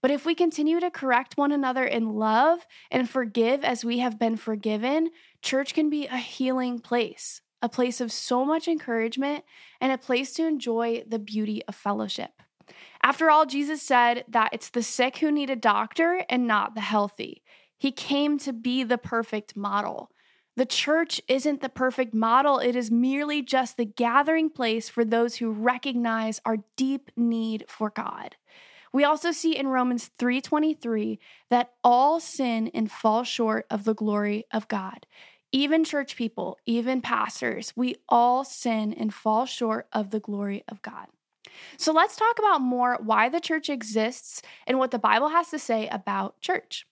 But 0.00 0.10
if 0.10 0.26
we 0.26 0.34
continue 0.34 0.80
to 0.80 0.90
correct 0.90 1.36
one 1.36 1.52
another 1.52 1.84
in 1.84 2.14
love 2.14 2.66
and 2.90 3.08
forgive 3.08 3.62
as 3.62 3.84
we 3.84 3.98
have 3.98 4.18
been 4.18 4.36
forgiven, 4.36 5.10
church 5.42 5.74
can 5.74 5.88
be 5.88 6.06
a 6.06 6.16
healing 6.16 6.80
place, 6.80 7.40
a 7.62 7.68
place 7.68 8.00
of 8.00 8.10
so 8.10 8.44
much 8.44 8.66
encouragement, 8.66 9.44
and 9.80 9.92
a 9.92 9.98
place 9.98 10.32
to 10.34 10.46
enjoy 10.46 11.04
the 11.06 11.20
beauty 11.20 11.62
of 11.68 11.76
fellowship. 11.76 12.41
After 13.02 13.30
all, 13.30 13.46
Jesus 13.46 13.82
said 13.82 14.24
that 14.28 14.50
it's 14.52 14.70
the 14.70 14.82
sick 14.82 15.18
who 15.18 15.30
need 15.30 15.50
a 15.50 15.56
doctor 15.56 16.24
and 16.28 16.46
not 16.46 16.74
the 16.74 16.80
healthy. 16.80 17.42
He 17.78 17.92
came 17.92 18.38
to 18.40 18.52
be 18.52 18.84
the 18.84 18.98
perfect 18.98 19.56
model. 19.56 20.10
The 20.54 20.66
church 20.66 21.20
isn't 21.28 21.62
the 21.62 21.68
perfect 21.70 22.12
model, 22.12 22.58
it 22.58 22.76
is 22.76 22.90
merely 22.90 23.42
just 23.42 23.76
the 23.76 23.86
gathering 23.86 24.50
place 24.50 24.88
for 24.88 25.04
those 25.04 25.36
who 25.36 25.50
recognize 25.50 26.40
our 26.44 26.58
deep 26.76 27.10
need 27.16 27.64
for 27.68 27.88
God. 27.88 28.36
We 28.92 29.04
also 29.04 29.32
see 29.32 29.56
in 29.56 29.68
Romans 29.68 30.10
3:23 30.18 31.18
that 31.48 31.72
all 31.82 32.20
sin 32.20 32.68
and 32.74 32.90
fall 32.90 33.24
short 33.24 33.66
of 33.70 33.84
the 33.84 33.94
glory 33.94 34.44
of 34.52 34.68
God. 34.68 35.06
Even 35.50 35.84
church 35.84 36.16
people, 36.16 36.58
even 36.66 37.00
pastors, 37.00 37.72
we 37.74 37.96
all 38.08 38.44
sin 38.44 38.92
and 38.92 39.12
fall 39.12 39.46
short 39.46 39.88
of 39.92 40.10
the 40.10 40.20
glory 40.20 40.64
of 40.68 40.82
God. 40.82 41.08
So 41.76 41.92
let's 41.92 42.16
talk 42.16 42.38
about 42.38 42.60
more 42.60 42.98
why 43.02 43.28
the 43.28 43.40
church 43.40 43.68
exists 43.68 44.42
and 44.66 44.78
what 44.78 44.90
the 44.90 44.98
Bible 44.98 45.28
has 45.28 45.50
to 45.50 45.58
say 45.58 45.88
about 45.88 46.40
church. 46.40 46.86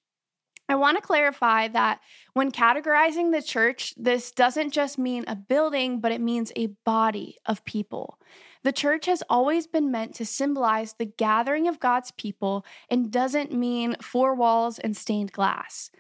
I 0.68 0.76
want 0.76 0.96
to 0.98 1.02
clarify 1.02 1.66
that 1.68 2.00
when 2.32 2.52
categorizing 2.52 3.32
the 3.32 3.42
church, 3.42 3.92
this 3.96 4.30
doesn't 4.30 4.70
just 4.70 4.98
mean 4.98 5.24
a 5.26 5.34
building, 5.34 5.98
but 5.98 6.12
it 6.12 6.20
means 6.20 6.52
a 6.54 6.68
body 6.84 7.38
of 7.44 7.64
people. 7.64 8.20
The 8.62 8.72
church 8.72 9.06
has 9.06 9.24
always 9.28 9.66
been 9.66 9.90
meant 9.90 10.14
to 10.16 10.24
symbolize 10.26 10.92
the 10.92 11.06
gathering 11.06 11.66
of 11.66 11.80
God's 11.80 12.12
people 12.12 12.64
and 12.88 13.10
doesn't 13.10 13.52
mean 13.52 13.96
four 14.00 14.34
walls 14.34 14.78
and 14.78 14.96
stained 14.96 15.32
glass. 15.32 15.90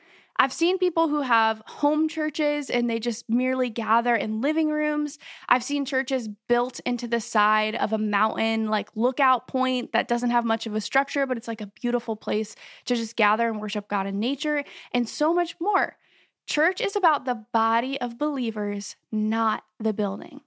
I've 0.40 0.54
seen 0.54 0.78
people 0.78 1.08
who 1.08 1.20
have 1.20 1.60
home 1.66 2.08
churches 2.08 2.70
and 2.70 2.88
they 2.88 2.98
just 2.98 3.28
merely 3.28 3.68
gather 3.68 4.16
in 4.16 4.40
living 4.40 4.70
rooms. 4.70 5.18
I've 5.50 5.62
seen 5.62 5.84
churches 5.84 6.30
built 6.48 6.80
into 6.86 7.06
the 7.06 7.20
side 7.20 7.74
of 7.74 7.92
a 7.92 7.98
mountain, 7.98 8.68
like 8.68 8.88
lookout 8.94 9.48
point 9.48 9.92
that 9.92 10.08
doesn't 10.08 10.30
have 10.30 10.46
much 10.46 10.66
of 10.66 10.74
a 10.74 10.80
structure, 10.80 11.26
but 11.26 11.36
it's 11.36 11.46
like 11.46 11.60
a 11.60 11.66
beautiful 11.66 12.16
place 12.16 12.56
to 12.86 12.96
just 12.96 13.16
gather 13.16 13.50
and 13.50 13.60
worship 13.60 13.86
God 13.86 14.06
in 14.06 14.18
nature, 14.18 14.64
and 14.92 15.06
so 15.06 15.34
much 15.34 15.56
more. 15.60 15.98
Church 16.46 16.80
is 16.80 16.96
about 16.96 17.26
the 17.26 17.44
body 17.52 18.00
of 18.00 18.16
believers, 18.16 18.96
not 19.12 19.64
the 19.78 19.92
building. 19.92 20.40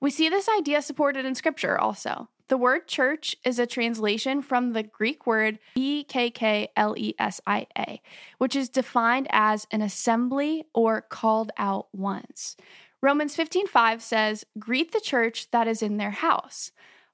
We 0.00 0.10
see 0.10 0.30
this 0.30 0.48
idea 0.48 0.80
supported 0.80 1.26
in 1.26 1.34
scripture 1.34 1.78
also. 1.78 2.30
The 2.48 2.56
word 2.56 2.88
church 2.88 3.36
is 3.44 3.58
a 3.58 3.66
translation 3.66 4.40
from 4.40 4.72
the 4.72 4.82
Greek 4.82 5.26
word 5.26 5.58
E 5.74 6.02
K 6.02 6.30
K 6.30 6.68
L 6.76 6.94
E 6.96 7.14
S 7.18 7.42
I 7.46 7.66
A, 7.76 8.00
which 8.38 8.56
is 8.56 8.70
defined 8.70 9.26
as 9.30 9.66
an 9.70 9.82
assembly 9.82 10.64
or 10.74 11.02
called 11.02 11.52
out 11.58 11.94
ones. 11.94 12.56
Romans 13.02 13.36
15:5 13.36 14.00
says, 14.02 14.46
"Greet 14.58 14.92
the 14.92 15.00
church 15.00 15.50
that 15.50 15.68
is 15.68 15.82
in 15.82 15.98
their 15.98 16.10
house." 16.10 16.72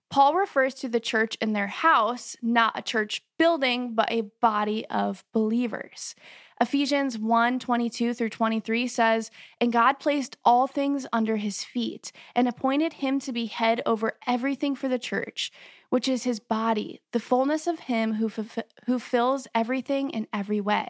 Paul 0.08 0.34
refers 0.34 0.74
to 0.74 0.88
the 0.88 1.00
church 1.00 1.36
in 1.40 1.52
their 1.52 1.66
house, 1.66 2.36
not 2.40 2.78
a 2.78 2.82
church 2.82 3.24
building, 3.36 3.94
but 3.94 4.12
a 4.12 4.30
body 4.40 4.86
of 4.86 5.24
believers. 5.32 6.14
Ephesians 6.60 7.18
1 7.18 7.58
22 7.58 8.14
through 8.14 8.28
23 8.28 8.86
says, 8.86 9.30
And 9.60 9.72
God 9.72 9.98
placed 9.98 10.36
all 10.44 10.66
things 10.66 11.06
under 11.12 11.36
his 11.36 11.64
feet 11.64 12.12
and 12.34 12.46
appointed 12.46 12.94
him 12.94 13.18
to 13.20 13.32
be 13.32 13.46
head 13.46 13.82
over 13.84 14.18
everything 14.26 14.76
for 14.76 14.88
the 14.88 14.98
church, 14.98 15.50
which 15.90 16.08
is 16.08 16.24
his 16.24 16.40
body, 16.40 17.00
the 17.12 17.20
fullness 17.20 17.66
of 17.66 17.80
him 17.80 18.14
who, 18.14 18.26
f- 18.26 18.58
who 18.86 18.98
fills 18.98 19.48
everything 19.54 20.10
in 20.10 20.28
every 20.32 20.60
way. 20.60 20.88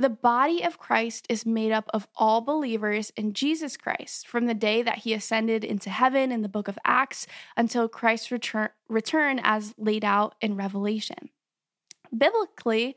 The 0.00 0.08
body 0.08 0.64
of 0.64 0.78
Christ 0.78 1.26
is 1.28 1.44
made 1.44 1.72
up 1.72 1.90
of 1.92 2.08
all 2.16 2.40
believers 2.40 3.12
in 3.16 3.34
Jesus 3.34 3.76
Christ 3.76 4.26
from 4.26 4.46
the 4.46 4.54
day 4.54 4.80
that 4.80 5.00
he 5.00 5.12
ascended 5.12 5.62
into 5.62 5.90
heaven 5.90 6.32
in 6.32 6.40
the 6.40 6.48
book 6.48 6.68
of 6.68 6.78
Acts 6.86 7.26
until 7.54 7.86
Christ's 7.86 8.30
return, 8.32 8.70
return 8.88 9.40
as 9.42 9.74
laid 9.76 10.02
out 10.02 10.36
in 10.40 10.56
Revelation. 10.56 11.28
Biblically, 12.16 12.96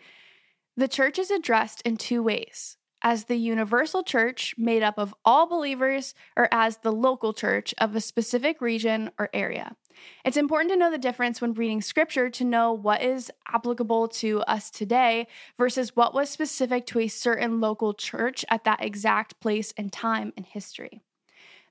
the 0.76 0.88
church 0.88 1.20
is 1.20 1.32
addressed 1.32 1.82
in 1.82 1.98
two 1.98 2.24
ways 2.24 2.78
as 3.04 3.26
the 3.26 3.36
universal 3.36 4.02
church 4.02 4.56
made 4.58 4.82
up 4.82 4.98
of 4.98 5.14
all 5.26 5.46
believers, 5.46 6.16
or 6.38 6.48
as 6.52 6.78
the 6.78 6.92
local 6.92 7.34
church 7.34 7.74
of 7.78 7.96
a 7.96 8.02
specific 8.02 8.62
region 8.62 9.12
or 9.20 9.30
area. 9.34 9.76
It's 10.26 10.38
important 10.38 10.72
to 10.72 10.78
know 10.78 10.90
the 10.90 10.98
difference 10.98 11.42
when 11.42 11.54
reading 11.54 11.82
scripture 11.82 12.30
to 12.32 12.44
know 12.44 12.72
what 12.72 13.02
is 13.02 13.30
applicable 13.54 14.08
to 14.08 14.40
us 14.42 14.72
today 14.72 15.28
versus 15.58 15.96
what 15.96 16.14
was 16.14 16.30
specific 16.30 16.86
to 16.88 17.00
a 17.00 17.08
certain 17.08 17.60
local 17.60 17.94
church 17.94 18.46
at 18.50 18.64
that 18.64 18.84
exact 18.84 19.40
place 19.40 19.74
and 19.78 19.92
time 19.92 20.34
in 20.38 20.46
history. 20.46 21.02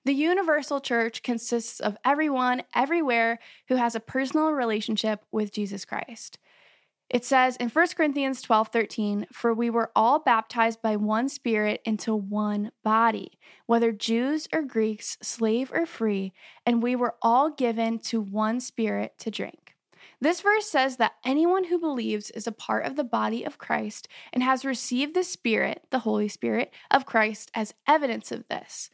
The 0.04 0.12
universal 0.12 0.80
church 0.80 1.22
consists 1.22 1.80
of 1.80 1.96
everyone, 2.04 2.62
everywhere, 2.74 3.38
who 3.68 3.76
has 3.76 3.94
a 3.94 4.00
personal 4.00 4.50
relationship 4.50 5.24
with 5.30 5.52
Jesus 5.52 5.84
Christ. 5.84 6.38
It 7.12 7.26
says 7.26 7.56
in 7.56 7.68
1 7.68 7.88
Corinthians 7.94 8.40
12 8.40 8.68
13, 8.68 9.26
For 9.30 9.52
we 9.52 9.68
were 9.68 9.92
all 9.94 10.18
baptized 10.18 10.80
by 10.80 10.96
one 10.96 11.28
Spirit 11.28 11.82
into 11.84 12.16
one 12.16 12.72
body, 12.82 13.38
whether 13.66 13.92
Jews 13.92 14.48
or 14.50 14.62
Greeks, 14.62 15.18
slave 15.20 15.70
or 15.74 15.84
free, 15.84 16.32
and 16.64 16.82
we 16.82 16.96
were 16.96 17.16
all 17.20 17.50
given 17.50 17.98
to 18.04 18.22
one 18.22 18.60
Spirit 18.60 19.12
to 19.18 19.30
drink. 19.30 19.74
This 20.22 20.40
verse 20.40 20.70
says 20.70 20.96
that 20.96 21.16
anyone 21.22 21.64
who 21.64 21.78
believes 21.78 22.30
is 22.30 22.46
a 22.46 22.52
part 22.52 22.86
of 22.86 22.96
the 22.96 23.04
body 23.04 23.44
of 23.44 23.58
Christ 23.58 24.08
and 24.32 24.42
has 24.42 24.64
received 24.64 25.14
the 25.14 25.24
Spirit, 25.24 25.84
the 25.90 25.98
Holy 25.98 26.28
Spirit, 26.28 26.72
of 26.90 27.04
Christ 27.04 27.50
as 27.54 27.74
evidence 27.86 28.32
of 28.32 28.48
this. 28.48 28.88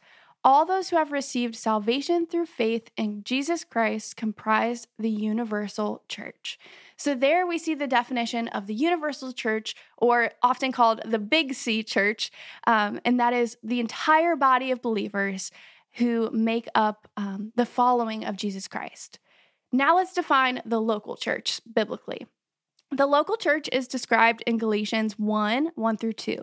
All 0.44 0.64
those 0.64 0.90
who 0.90 0.96
have 0.96 1.10
received 1.10 1.56
salvation 1.56 2.24
through 2.24 2.46
faith 2.46 2.90
in 2.96 3.24
Jesus 3.24 3.64
Christ 3.64 4.16
comprise 4.16 4.86
the 4.98 5.10
universal 5.10 6.02
church. 6.08 6.58
So, 6.96 7.14
there 7.14 7.46
we 7.46 7.58
see 7.58 7.74
the 7.74 7.88
definition 7.88 8.48
of 8.48 8.66
the 8.66 8.74
universal 8.74 9.32
church, 9.32 9.74
or 9.96 10.30
often 10.42 10.72
called 10.72 11.02
the 11.04 11.18
Big 11.18 11.54
C 11.54 11.82
church, 11.82 12.30
um, 12.66 13.00
and 13.04 13.18
that 13.18 13.32
is 13.32 13.56
the 13.62 13.80
entire 13.80 14.36
body 14.36 14.70
of 14.70 14.80
believers 14.80 15.50
who 15.94 16.30
make 16.32 16.68
up 16.74 17.08
um, 17.16 17.52
the 17.56 17.66
following 17.66 18.24
of 18.24 18.36
Jesus 18.36 18.68
Christ. 18.68 19.18
Now, 19.72 19.96
let's 19.96 20.14
define 20.14 20.62
the 20.64 20.80
local 20.80 21.16
church 21.16 21.60
biblically. 21.72 22.26
The 22.90 23.06
local 23.06 23.36
church 23.36 23.68
is 23.70 23.86
described 23.86 24.42
in 24.46 24.56
Galatians 24.56 25.18
1 25.18 25.72
1 25.74 25.96
through 25.98 26.14
2. 26.14 26.38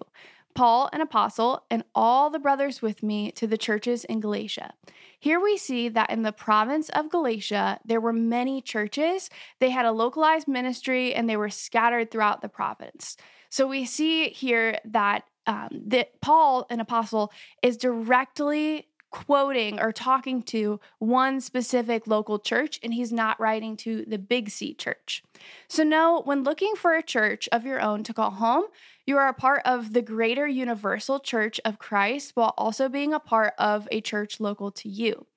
Paul, 0.56 0.90
an 0.94 1.02
apostle, 1.02 1.66
and 1.70 1.84
all 1.94 2.30
the 2.30 2.40
brothers 2.40 2.82
with 2.82 3.04
me 3.04 3.32
to 3.34 3.46
the 3.46 3.58
churches 3.58 4.06
in 4.06 4.22
Galatia. 4.22 4.74
Here 5.20 5.40
we 5.40 5.58
see 5.58 5.90
that 5.90 6.10
in 6.10 6.24
the 6.24 6.32
province 6.32 6.90
of 6.90 7.10
Galatia, 7.10 7.80
there 7.86 8.02
were 8.02 8.14
many 8.14 8.62
churches. 8.62 9.30
They 9.60 9.70
had 9.70 9.86
a 9.86 9.92
localized 9.92 10.48
ministry 10.48 11.14
and 11.14 11.30
they 11.30 11.38
were 11.38 11.50
scattered 11.50 12.10
throughout 12.10 12.42
the 12.42 12.50
province. 12.50 13.18
So 13.50 13.68
we 13.68 13.86
see 13.86 14.30
here 14.30 14.80
that 14.86 15.26
um, 15.48 15.82
that 15.88 16.20
Paul, 16.22 16.66
an 16.72 16.80
apostle, 16.80 17.32
is 17.62 17.78
directly 17.78 18.88
quoting 19.12 19.80
or 19.80 19.94
talking 19.94 20.44
to 20.44 20.80
one 21.00 21.40
specific 21.40 22.06
local 22.06 22.38
church, 22.38 22.80
and 22.84 22.94
he's 22.94 23.14
not 23.14 23.40
writing 23.40 23.78
to 23.78 24.04
the 24.08 24.18
Big 24.18 24.50
C 24.50 24.74
church. 24.74 25.24
So, 25.70 25.84
no, 25.84 26.22
when 26.26 26.44
looking 26.44 26.76
for 26.76 26.96
a 26.96 27.02
church 27.02 27.48
of 27.52 27.66
your 27.66 27.80
own 27.80 28.04
to 28.04 28.14
call 28.14 28.32
home, 28.32 28.66
you 29.06 29.18
are 29.18 29.28
a 29.28 29.34
part 29.34 29.62
of 29.66 29.94
the 29.94 30.02
greater 30.02 30.48
universal 30.48 31.20
church 31.20 31.60
of 31.64 31.80
Christ 31.80 32.32
while 32.36 32.54
also 32.58 32.90
being 32.90 33.14
a 33.14 33.20
part 33.20 33.54
of 33.58 33.88
a 33.92 34.02
church 34.02 34.40
local 34.40 34.72
to 34.72 34.90
you. 34.90 35.28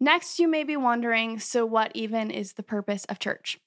Next, 0.00 0.38
you 0.38 0.48
may 0.48 0.64
be 0.64 0.76
wondering 0.76 1.38
so, 1.38 1.64
what 1.64 1.92
even 1.94 2.30
is 2.30 2.54
the 2.54 2.62
purpose 2.62 3.04
of 3.06 3.18
church? 3.18 3.58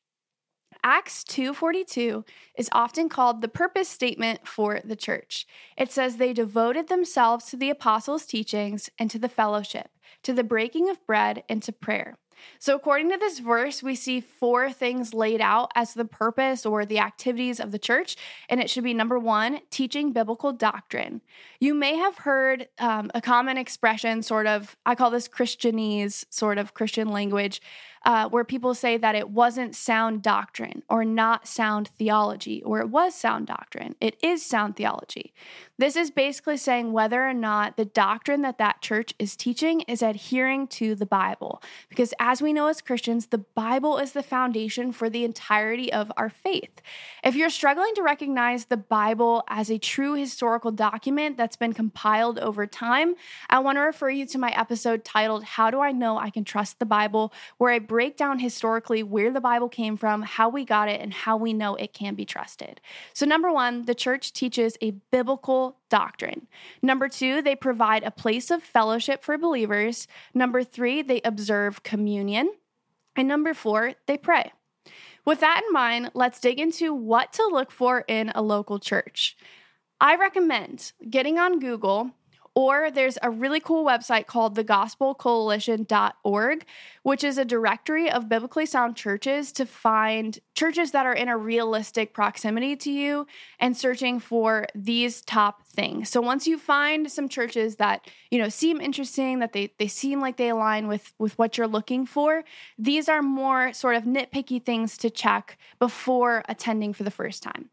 Acts 0.83 1.23
2:42 1.23 2.23
is 2.57 2.69
often 2.71 3.09
called 3.09 3.41
the 3.41 3.47
purpose 3.47 3.89
statement 3.89 4.47
for 4.47 4.79
the 4.83 4.95
church. 4.95 5.45
It 5.77 5.91
says 5.91 6.17
they 6.17 6.33
devoted 6.33 6.87
themselves 6.87 7.45
to 7.45 7.57
the 7.57 7.69
apostles' 7.69 8.25
teachings 8.25 8.89
and 8.99 9.09
to 9.09 9.19
the 9.19 9.29
fellowship, 9.29 9.89
to 10.23 10.33
the 10.33 10.43
breaking 10.43 10.89
of 10.89 11.05
bread 11.05 11.43
and 11.49 11.63
to 11.63 11.71
prayer. 11.71 12.17
So, 12.59 12.75
according 12.75 13.11
to 13.11 13.17
this 13.17 13.39
verse, 13.39 13.83
we 13.83 13.95
see 13.95 14.21
four 14.21 14.71
things 14.71 15.13
laid 15.13 15.41
out 15.41 15.71
as 15.75 15.93
the 15.93 16.05
purpose 16.05 16.65
or 16.65 16.85
the 16.85 16.99
activities 16.99 17.59
of 17.59 17.71
the 17.71 17.79
church. 17.79 18.15
And 18.49 18.59
it 18.59 18.69
should 18.69 18.83
be 18.83 18.93
number 18.93 19.19
one, 19.19 19.59
teaching 19.69 20.11
biblical 20.11 20.53
doctrine. 20.53 21.21
You 21.59 21.73
may 21.73 21.95
have 21.95 22.19
heard 22.19 22.67
um, 22.79 23.11
a 23.13 23.21
common 23.21 23.57
expression, 23.57 24.21
sort 24.21 24.47
of, 24.47 24.75
I 24.85 24.95
call 24.95 25.11
this 25.11 25.27
Christianese, 25.27 26.25
sort 26.29 26.57
of 26.57 26.73
Christian 26.73 27.09
language, 27.09 27.61
uh, 28.05 28.29
where 28.29 28.43
people 28.43 28.73
say 28.73 28.97
that 28.97 29.15
it 29.15 29.29
wasn't 29.29 29.75
sound 29.75 30.21
doctrine 30.21 30.83
or 30.89 31.03
not 31.03 31.47
sound 31.47 31.89
theology, 31.97 32.63
or 32.63 32.79
it 32.79 32.89
was 32.89 33.13
sound 33.13 33.47
doctrine. 33.47 33.95
It 33.99 34.17
is 34.23 34.45
sound 34.45 34.75
theology. 34.75 35.33
This 35.79 35.95
is 35.95 36.09
basically 36.09 36.57
saying 36.57 36.91
whether 36.91 37.27
or 37.27 37.33
not 37.33 37.77
the 37.77 37.85
doctrine 37.85 38.41
that 38.41 38.57
that 38.57 38.81
church 38.81 39.13
is 39.19 39.35
teaching 39.35 39.81
is 39.81 40.01
adhering 40.01 40.67
to 40.67 40.95
the 40.95 41.05
Bible. 41.05 41.61
Because 41.89 42.13
as 42.19 42.41
we 42.41 42.51
know 42.53 42.67
as 42.67 42.81
Christians, 42.81 43.27
the 43.27 43.37
Bible 43.37 43.97
is 43.97 44.13
the 44.13 44.23
foundation 44.23 44.91
for 44.91 45.09
the 45.09 45.23
entirety 45.23 45.93
of 45.93 46.11
our 46.17 46.29
faith. 46.29 46.81
If 47.23 47.35
you're 47.35 47.49
struggling 47.49 47.93
to 47.95 48.01
recognize 48.01 48.65
the 48.65 48.77
Bible 48.77 49.43
as 49.49 49.69
a 49.69 49.77
true 49.77 50.15
historical 50.15 50.71
document 50.71 51.37
that's 51.37 51.57
been 51.57 51.73
compiled 51.73 52.39
over 52.39 52.65
time, 52.65 53.15
I 53.49 53.59
want 53.59 53.77
to 53.77 53.81
refer 53.81 54.09
you 54.09 54.25
to 54.25 54.37
my 54.37 54.49
episode 54.57 55.05
titled, 55.05 55.43
How 55.43 55.69
Do 55.69 55.79
I 55.79 55.91
Know 55.91 56.17
I 56.17 56.29
Can 56.31 56.43
Trust 56.43 56.79
the 56.79 56.85
Bible? 56.85 57.33
where 57.57 57.71
I 57.71 57.79
break 57.79 58.17
down 58.17 58.39
historically 58.39 59.03
where 59.03 59.31
the 59.31 59.41
Bible 59.41 59.69
came 59.69 59.97
from, 59.97 60.21
how 60.21 60.49
we 60.49 60.65
got 60.65 60.89
it, 60.89 61.01
and 61.01 61.13
how 61.13 61.37
we 61.37 61.53
know 61.53 61.75
it 61.75 61.93
can 61.93 62.15
be 62.15 62.25
trusted. 62.25 62.81
So, 63.13 63.25
number 63.25 63.51
one, 63.51 63.85
the 63.85 63.95
church 63.95 64.33
teaches 64.33 64.77
a 64.81 64.91
biblical 65.11 65.66
doctrine. 65.89 66.47
Number 66.81 67.09
two, 67.09 67.41
they 67.41 67.55
provide 67.55 68.03
a 68.03 68.11
place 68.11 68.51
of 68.51 68.63
fellowship 68.63 69.23
for 69.23 69.37
believers. 69.37 70.07
Number 70.33 70.63
three, 70.63 71.01
they 71.01 71.21
observe 71.23 71.83
communion. 71.83 72.53
And 73.15 73.27
number 73.27 73.53
four, 73.53 73.93
they 74.05 74.17
pray. 74.17 74.51
With 75.25 75.39
that 75.41 75.63
in 75.67 75.73
mind, 75.73 76.11
let's 76.13 76.39
dig 76.39 76.59
into 76.59 76.93
what 76.93 77.33
to 77.33 77.45
look 77.47 77.71
for 77.71 78.05
in 78.07 78.31
a 78.33 78.41
local 78.41 78.79
church. 78.79 79.35
I 79.99 80.15
recommend 80.15 80.93
getting 81.09 81.37
on 81.37 81.59
Google 81.59 82.11
or 82.57 82.89
there's 82.89 83.19
a 83.21 83.29
really 83.29 83.59
cool 83.59 83.85
website 83.85 84.25
called 84.25 84.57
thegospelcoalition.org, 84.57 86.65
which 87.03 87.23
is 87.23 87.37
a 87.37 87.45
directory 87.45 88.09
of 88.09 88.27
biblically 88.27 88.65
sound 88.65 88.95
churches 88.95 89.51
to 89.51 89.63
find 89.63 90.39
churches 90.55 90.89
that 90.89 91.05
are 91.05 91.13
in 91.13 91.29
a 91.29 91.37
realistic 91.37 92.15
proximity 92.15 92.75
to 92.75 92.91
you 92.91 93.27
and 93.59 93.77
searching 93.77 94.19
for 94.19 94.65
these 94.73 95.21
top 95.21 95.66
things. 95.77 96.09
So 96.09 96.19
once 96.19 96.47
you 96.47 96.57
find 96.57 97.09
some 97.09 97.29
churches 97.29 97.75
that, 97.75 98.05
you 98.31 98.39
know, 98.39 98.49
seem 98.49 98.81
interesting, 98.81 99.39
that 99.39 99.53
they 99.53 99.71
they 99.77 99.87
seem 99.87 100.19
like 100.19 100.35
they 100.35 100.49
align 100.49 100.87
with 100.87 101.13
with 101.19 101.37
what 101.37 101.57
you're 101.57 101.67
looking 101.67 102.05
for, 102.05 102.43
these 102.77 103.07
are 103.07 103.21
more 103.21 103.71
sort 103.71 103.95
of 103.95 104.03
nitpicky 104.03 104.61
things 104.61 104.97
to 104.97 105.09
check 105.09 105.57
before 105.79 106.43
attending 106.49 106.93
for 106.93 107.03
the 107.03 107.11
first 107.11 107.43
time. 107.43 107.69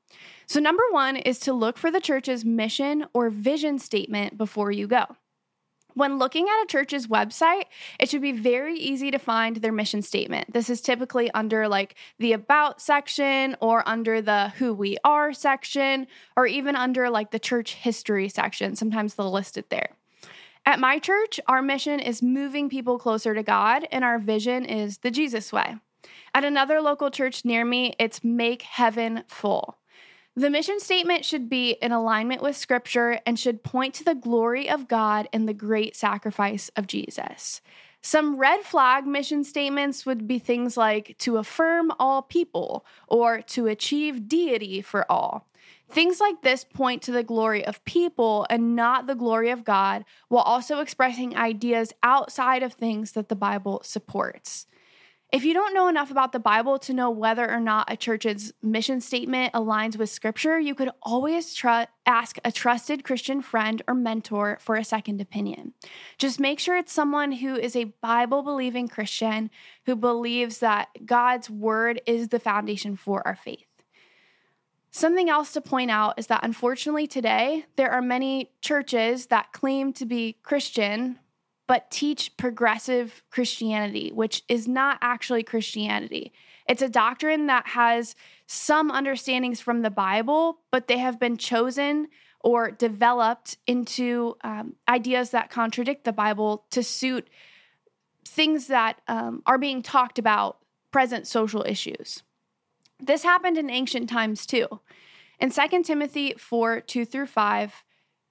So, 0.47 0.61
number 0.61 0.85
one 0.91 1.17
is 1.17 1.39
to 1.41 1.53
look 1.53 1.79
for 1.79 1.91
the 1.91 2.01
church's 2.01 2.45
mission 2.45 3.07
or 3.15 3.31
vision 3.31 3.79
statement 3.79 4.37
before 4.37 4.71
you 4.71 4.87
go. 4.87 5.17
When 5.95 6.19
looking 6.19 6.47
at 6.49 6.63
a 6.63 6.67
church's 6.67 7.07
website, 7.07 7.65
it 8.01 8.11
should 8.11 8.23
be 8.23 8.33
very 8.33 8.77
easy 8.77 9.11
to 9.11 9.19
find 9.19 9.57
their 9.57 9.73
mission 9.73 10.03
statement. 10.03 10.53
This 10.53 10.69
is 10.69 10.81
typically 10.81 11.31
under 11.33 11.69
like 11.69 11.95
the 12.19 12.33
about 12.33 12.81
section 12.81 13.57
or 13.61 13.89
under 13.89 14.21
the 14.21 14.49
who 14.57 14.75
we 14.75 14.99
are 15.05 15.33
section 15.33 16.07
or 16.37 16.47
even 16.47 16.75
under 16.75 17.11
like 17.11 17.31
the 17.31 17.39
church 17.39 17.75
history 17.75 18.29
section. 18.29 18.75
Sometimes 18.75 19.15
they'll 19.15 19.31
list 19.31 19.57
it 19.57 19.71
there. 19.71 19.91
At 20.67 20.81
my 20.81 20.99
church, 20.99 21.39
our 21.47 21.63
mission 21.63 22.01
is 22.01 22.23
moving 22.23 22.69
people 22.69 22.99
closer 22.99 23.35
to 23.35 23.43
God 23.43 23.87
and 23.93 24.03
our 24.03 24.19
vision 24.19 24.65
is 24.65 24.99
the 24.99 25.11
Jesus 25.11 25.53
way. 25.53 25.77
At 26.35 26.45
another 26.45 26.81
local 26.81 27.11
church 27.11 27.45
near 27.45 27.65
me, 27.65 27.95
it's 27.99 28.25
make 28.25 28.63
heaven 28.63 29.25
full. 29.29 29.79
The 30.37 30.51
mission 30.51 30.81
statement 30.81 31.25
should 31.25 31.49
be 31.49 31.73
in 31.81 31.93
alignment 31.93 32.43
with 32.43 32.57
Scripture 32.57 33.21
and 33.25 33.39
should 33.39 33.63
point 33.63 33.95
to 33.95 34.05
the 34.05 34.17
glory 34.17 34.69
of 34.69 34.89
God 34.89 35.29
and 35.33 35.47
the 35.49 35.55
great 35.55 35.95
sacrifice 35.95 36.71
of 36.75 36.89
Jesus. 36.89 37.61
Some 38.03 38.37
red 38.37 38.63
flag 38.63 39.07
mission 39.07 39.45
statements 39.45 40.05
would 40.05 40.27
be 40.27 40.41
things 40.41 40.77
like 40.77 41.17
to 41.19 41.37
affirm 41.37 41.93
all 42.01 42.21
people 42.21 42.85
or 43.07 43.43
to 43.43 43.69
achieve 43.69 44.29
deity 44.29 44.83
for 44.83 45.11
all. 45.11 45.47
Things 45.89 46.19
like 46.19 46.43
this 46.43 46.65
point 46.65 47.01
to 47.03 47.13
the 47.13 47.23
glory 47.23 47.65
of 47.65 47.85
people 47.85 48.45
and 48.51 48.75
not 48.75 49.07
the 49.07 49.15
glory 49.15 49.51
of 49.51 49.65
God, 49.65 50.05
while 50.27 50.43
also 50.43 50.81
expressing 50.81 51.37
ideas 51.37 51.93
outside 52.03 52.65
of 52.65 52.73
things 52.73 53.13
that 53.13 53.29
the 53.29 53.37
Bible 53.37 53.83
supports. 53.85 54.67
If 55.35 55.45
you 55.45 55.53
don't 55.53 55.75
know 55.75 55.89
enough 55.89 56.13
about 56.13 56.31
the 56.31 56.39
Bible 56.39 56.79
to 56.79 56.95
know 56.95 57.11
whether 57.11 57.51
or 57.51 57.59
not 57.59 57.91
a 57.91 57.97
church's 57.97 58.53
mission 58.63 59.01
statement 59.01 59.53
aligns 59.53 59.97
with 59.97 60.09
scripture, 60.09 60.61
you 60.61 60.77
could 60.77 60.91
always 61.03 61.55
tr- 61.55 61.87
ask 62.07 62.39
a 62.45 62.53
trusted 62.53 63.03
Christian 63.03 63.43
friend 63.43 63.83
or 63.89 63.95
mentor 63.95 64.59
for 64.61 64.77
a 64.77 64.85
second 64.85 65.21
opinion. 65.21 65.73
Just 66.19 66.39
make 66.39 66.61
sure 66.61 66.77
it's 66.77 66.93
someone 66.93 67.33
who 67.33 67.57
is 67.57 67.75
a 67.75 67.93
Bible 68.01 68.45
believing 68.45 68.87
Christian 68.87 69.51
who 69.87 69.97
believes 69.97 70.59
that 70.59 71.05
God's 71.05 71.51
word 71.51 72.01
is 72.07 72.29
the 72.29 72.39
foundation 72.39 72.95
for 72.95 73.27
our 73.27 73.35
faith. 73.35 73.67
Something 74.93 75.29
else 75.29 75.53
to 75.55 75.61
point 75.61 75.91
out 75.91 76.17
is 76.17 76.29
that 76.29 76.45
unfortunately 76.45 77.09
today, 77.09 77.67
there 77.75 77.91
are 77.91 78.01
many 78.01 78.53
churches 78.61 79.27
that 79.27 79.53
claim 79.53 79.93
to 79.95 80.07
be 80.07 80.37
Christian 80.45 81.19
but 81.67 81.91
teach 81.91 82.37
progressive 82.37 83.23
Christianity, 83.31 84.11
which 84.13 84.43
is 84.49 84.69
not 84.69 84.99
actually 85.01 85.43
Christianity. 85.43 86.33
It's 86.69 86.83
a 86.83 86.89
doctrine 86.89 87.47
that 87.47 87.69
has 87.69 88.15
some 88.47 88.91
understandings 88.91 89.61
from 89.61 89.83
the 89.83 89.91
Bible, 89.91 90.59
but 90.71 90.89
they 90.89 90.99
have 90.99 91.19
been 91.19 91.37
chosen 91.37 92.09
or 92.41 92.71
developed 92.71 93.57
into 93.67 94.37
um, 94.45 94.77
ideas 94.89 95.31
that 95.31 95.51
contradict 95.51 96.05
the 96.05 96.13
Bible 96.13 96.67
to 96.71 96.83
suit 96.83 97.29
things 98.27 98.67
that 98.67 99.01
um, 99.09 99.43
are 99.47 99.59
being 99.59 99.83
talked 99.83 100.19
about, 100.19 100.59
present 100.91 101.27
social 101.27 101.65
issues. 101.67 102.23
This 103.01 103.23
happened 103.23 103.57
in 103.57 103.71
ancient 103.71 104.09
times 104.09 104.47
too. 104.47 104.81
In 105.41 105.51
2 105.51 105.83
Timothy 105.83 106.35
4 106.39 106.81
2 106.81 107.05
through 107.05 107.27
5, 107.27 107.85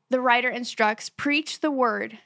the 0.10 0.22
writer 0.22 0.50
instructs, 0.50 1.10
Preach 1.10 1.60
the 1.60 1.72
word 1.72 2.19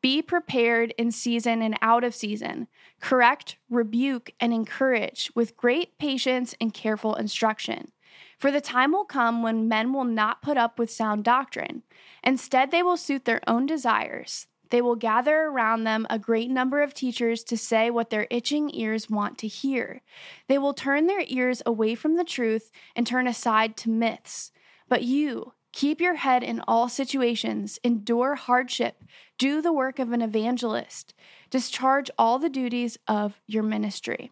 be 0.00 0.22
prepared 0.22 0.92
in 0.98 1.10
season 1.10 1.62
and 1.62 1.78
out 1.82 2.04
of 2.04 2.14
season. 2.14 2.68
Correct, 3.00 3.56
rebuke, 3.70 4.30
and 4.40 4.52
encourage 4.52 5.30
with 5.34 5.56
great 5.56 5.98
patience 5.98 6.54
and 6.60 6.74
careful 6.74 7.14
instruction. 7.14 7.92
For 8.38 8.50
the 8.50 8.60
time 8.60 8.92
will 8.92 9.04
come 9.04 9.42
when 9.42 9.68
men 9.68 9.92
will 9.92 10.04
not 10.04 10.42
put 10.42 10.56
up 10.56 10.78
with 10.78 10.90
sound 10.90 11.24
doctrine. 11.24 11.82
Instead, 12.22 12.70
they 12.70 12.82
will 12.82 12.96
suit 12.96 13.24
their 13.24 13.40
own 13.46 13.66
desires. 13.66 14.46
They 14.70 14.82
will 14.82 14.96
gather 14.96 15.44
around 15.44 15.84
them 15.84 16.06
a 16.10 16.18
great 16.18 16.50
number 16.50 16.82
of 16.82 16.94
teachers 16.94 17.42
to 17.44 17.56
say 17.56 17.90
what 17.90 18.10
their 18.10 18.26
itching 18.30 18.70
ears 18.74 19.08
want 19.08 19.38
to 19.38 19.48
hear. 19.48 20.02
They 20.46 20.58
will 20.58 20.74
turn 20.74 21.06
their 21.06 21.24
ears 21.26 21.62
away 21.64 21.94
from 21.94 22.16
the 22.16 22.24
truth 22.24 22.70
and 22.94 23.06
turn 23.06 23.26
aside 23.26 23.76
to 23.78 23.90
myths. 23.90 24.52
But 24.88 25.02
you, 25.02 25.54
Keep 25.72 26.00
your 26.00 26.14
head 26.14 26.42
in 26.42 26.62
all 26.66 26.88
situations, 26.88 27.78
endure 27.84 28.34
hardship, 28.34 29.04
do 29.36 29.60
the 29.60 29.72
work 29.72 29.98
of 29.98 30.12
an 30.12 30.22
evangelist, 30.22 31.14
discharge 31.50 32.10
all 32.18 32.38
the 32.38 32.48
duties 32.48 32.98
of 33.06 33.40
your 33.46 33.62
ministry. 33.62 34.30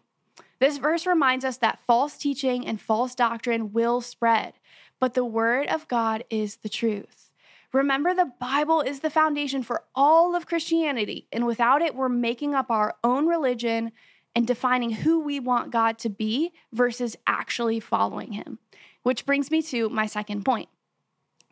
This 0.59 0.77
verse 0.77 1.05
reminds 1.05 1.45
us 1.45 1.57
that 1.57 1.79
false 1.85 2.17
teaching 2.17 2.65
and 2.65 2.81
false 2.81 3.13
doctrine 3.13 3.71
will 3.71 4.01
spread, 4.01 4.53
but 4.99 5.13
the 5.13 5.25
word 5.25 5.67
of 5.67 5.87
God 5.87 6.23
is 6.29 6.57
the 6.57 6.69
truth. 6.69 7.31
Remember, 7.73 8.13
the 8.13 8.31
Bible 8.39 8.81
is 8.81 9.01
the 9.01 9.09
foundation 9.09 9.61
for 9.61 9.83
all 9.93 10.35
of 10.35 10.47
Christianity, 10.47 11.27
and 11.31 11.45
without 11.45 11.81
it, 11.81 11.95
we're 11.95 12.09
making 12.09 12.55
up 12.55 12.71
our 12.71 12.95
own 13.03 13.27
religion 13.27 13.91
and 14.35 14.47
defining 14.47 14.91
who 14.91 15.19
we 15.19 15.39
want 15.39 15.71
God 15.71 15.99
to 15.99 16.09
be 16.09 16.53
versus 16.71 17.15
actually 17.27 17.79
following 17.79 18.31
Him. 18.31 18.59
Which 19.03 19.25
brings 19.25 19.51
me 19.51 19.61
to 19.63 19.89
my 19.89 20.05
second 20.05 20.43
point. 20.43 20.69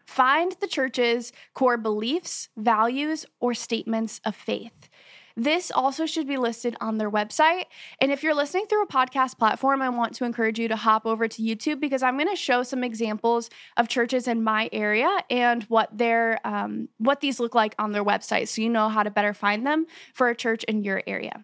Find 0.06 0.56
the 0.60 0.68
church's 0.68 1.34
core 1.54 1.78
beliefs, 1.78 2.50
values, 2.56 3.26
or 3.40 3.54
statements 3.54 4.22
of 4.24 4.36
faith. 4.36 4.90
This 5.38 5.70
also 5.70 6.06
should 6.06 6.28
be 6.28 6.38
listed 6.38 6.78
on 6.80 6.98
their 6.98 7.12
website. 7.12 7.66
And 8.00 8.10
if 8.10 8.24
you're 8.24 8.34
listening 8.34 8.68
through 8.68 8.84
a 8.84 8.88
podcast 8.88 9.38
platform, 9.38 9.82
I 9.82 9.90
want 9.90 10.16
to 10.16 10.24
encourage 10.24 10.60
you 10.60 10.70
to 10.70 10.78
hop 10.78 11.06
over 11.06 11.28
to 11.28 11.42
YouTube 11.42 11.82
because 11.82 12.04
I'm 12.04 12.18
going 12.18 12.30
to 12.30 12.38
show 12.38 12.64
some 12.64 12.86
examples 12.86 13.50
of 13.76 13.90
churches 13.90 14.30
in 14.30 14.44
my 14.44 14.70
area 14.72 15.10
and 15.30 15.64
what 15.64 15.96
their 15.96 16.40
um, 16.46 16.88
what 17.00 17.20
these 17.20 17.40
look 17.42 17.54
like 17.54 17.76
on 17.78 17.92
their 17.92 18.04
website, 18.04 18.48
so 18.48 18.62
you 18.62 18.70
know 18.70 18.88
how 18.88 19.04
to 19.04 19.12
better 19.12 19.34
find 19.34 19.68
them 19.68 19.88
for 20.14 20.30
a 20.30 20.36
church 20.36 20.64
in 20.66 20.84
your 20.84 21.04
area. 21.06 21.44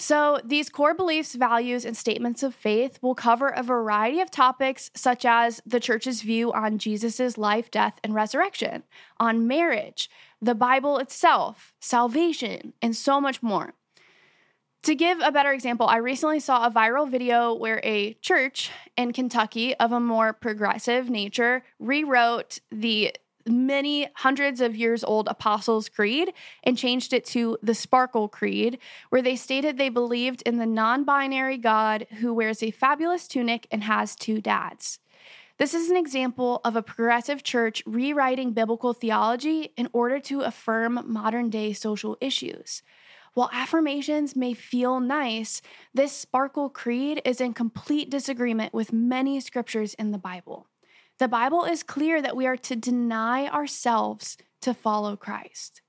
So, 0.00 0.40
these 0.42 0.70
core 0.70 0.94
beliefs, 0.94 1.34
values, 1.34 1.84
and 1.84 1.94
statements 1.94 2.42
of 2.42 2.54
faith 2.54 2.98
will 3.02 3.14
cover 3.14 3.48
a 3.48 3.62
variety 3.62 4.20
of 4.20 4.30
topics, 4.30 4.90
such 4.96 5.26
as 5.26 5.60
the 5.66 5.78
church's 5.78 6.22
view 6.22 6.50
on 6.54 6.78
Jesus' 6.78 7.36
life, 7.36 7.70
death, 7.70 8.00
and 8.02 8.14
resurrection, 8.14 8.84
on 9.18 9.46
marriage, 9.46 10.08
the 10.40 10.54
Bible 10.54 10.96
itself, 10.96 11.74
salvation, 11.80 12.72
and 12.80 12.96
so 12.96 13.20
much 13.20 13.42
more. 13.42 13.74
To 14.84 14.94
give 14.94 15.20
a 15.20 15.30
better 15.30 15.52
example, 15.52 15.86
I 15.86 15.98
recently 15.98 16.40
saw 16.40 16.64
a 16.64 16.70
viral 16.70 17.06
video 17.06 17.52
where 17.52 17.82
a 17.84 18.14
church 18.14 18.70
in 18.96 19.12
Kentucky 19.12 19.76
of 19.76 19.92
a 19.92 20.00
more 20.00 20.32
progressive 20.32 21.10
nature 21.10 21.62
rewrote 21.78 22.60
the 22.72 23.14
many 23.50 24.08
hundreds 24.16 24.60
of 24.60 24.76
years 24.76 25.04
old 25.04 25.28
Apostles' 25.28 25.88
Creed 25.88 26.32
and 26.64 26.78
changed 26.78 27.12
it 27.12 27.24
to 27.26 27.58
the 27.62 27.74
Sparkle 27.74 28.28
Creed, 28.28 28.78
where 29.10 29.22
they 29.22 29.36
stated 29.36 29.76
they 29.76 29.88
believed 29.88 30.42
in 30.42 30.56
the 30.56 30.66
non 30.66 31.04
binary 31.04 31.58
God 31.58 32.06
who 32.20 32.32
wears 32.32 32.62
a 32.62 32.70
fabulous 32.70 33.28
tunic 33.28 33.66
and 33.70 33.84
has 33.84 34.16
two 34.16 34.40
dads. 34.40 34.98
This 35.58 35.74
is 35.74 35.90
an 35.90 35.96
example 35.98 36.62
of 36.64 36.74
a 36.74 36.82
progressive 36.82 37.42
church 37.42 37.82
rewriting 37.84 38.52
biblical 38.52 38.94
theology 38.94 39.74
in 39.76 39.90
order 39.92 40.18
to 40.20 40.40
affirm 40.40 41.04
modern 41.06 41.50
day 41.50 41.74
social 41.74 42.16
issues. 42.18 42.82
While 43.34 43.50
affirmations 43.52 44.34
may 44.34 44.54
feel 44.54 45.00
nice, 45.00 45.60
this 45.92 46.12
sparkle 46.12 46.70
creed 46.70 47.20
is 47.26 47.42
in 47.42 47.52
complete 47.52 48.08
disagreement 48.08 48.72
with 48.72 48.92
many 48.92 49.38
scriptures 49.38 49.92
in 49.94 50.12
the 50.12 50.18
Bible. 50.18 50.66
The 51.20 51.28
Bible 51.28 51.66
is 51.66 51.82
clear 51.82 52.22
that 52.22 52.34
we 52.34 52.46
are 52.46 52.56
to 52.56 52.74
deny 52.74 53.46
ourselves 53.46 54.38
to 54.62 54.72
follow 54.72 55.16
Christ. 55.16 55.82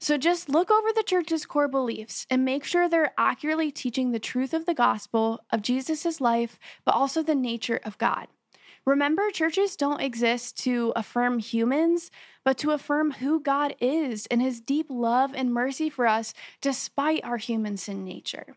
So 0.00 0.18
just 0.18 0.48
look 0.48 0.68
over 0.68 0.88
the 0.92 1.04
church's 1.04 1.46
core 1.46 1.68
beliefs 1.68 2.26
and 2.28 2.44
make 2.44 2.64
sure 2.64 2.88
they're 2.88 3.14
accurately 3.16 3.70
teaching 3.70 4.10
the 4.10 4.18
truth 4.18 4.52
of 4.52 4.66
the 4.66 4.74
gospel, 4.74 5.38
of 5.52 5.62
Jesus' 5.62 6.20
life, 6.20 6.58
but 6.84 6.96
also 6.96 7.22
the 7.22 7.36
nature 7.36 7.78
of 7.84 7.98
God. 7.98 8.26
Remember, 8.84 9.30
churches 9.30 9.76
don't 9.76 10.02
exist 10.02 10.58
to 10.64 10.92
affirm 10.96 11.38
humans, 11.38 12.10
but 12.44 12.58
to 12.58 12.72
affirm 12.72 13.12
who 13.12 13.40
God 13.40 13.76
is 13.80 14.26
and 14.26 14.42
his 14.42 14.60
deep 14.60 14.86
love 14.90 15.30
and 15.36 15.54
mercy 15.54 15.88
for 15.88 16.08
us 16.08 16.34
despite 16.60 17.22
our 17.22 17.36
human 17.36 17.76
sin 17.76 18.04
nature. 18.04 18.56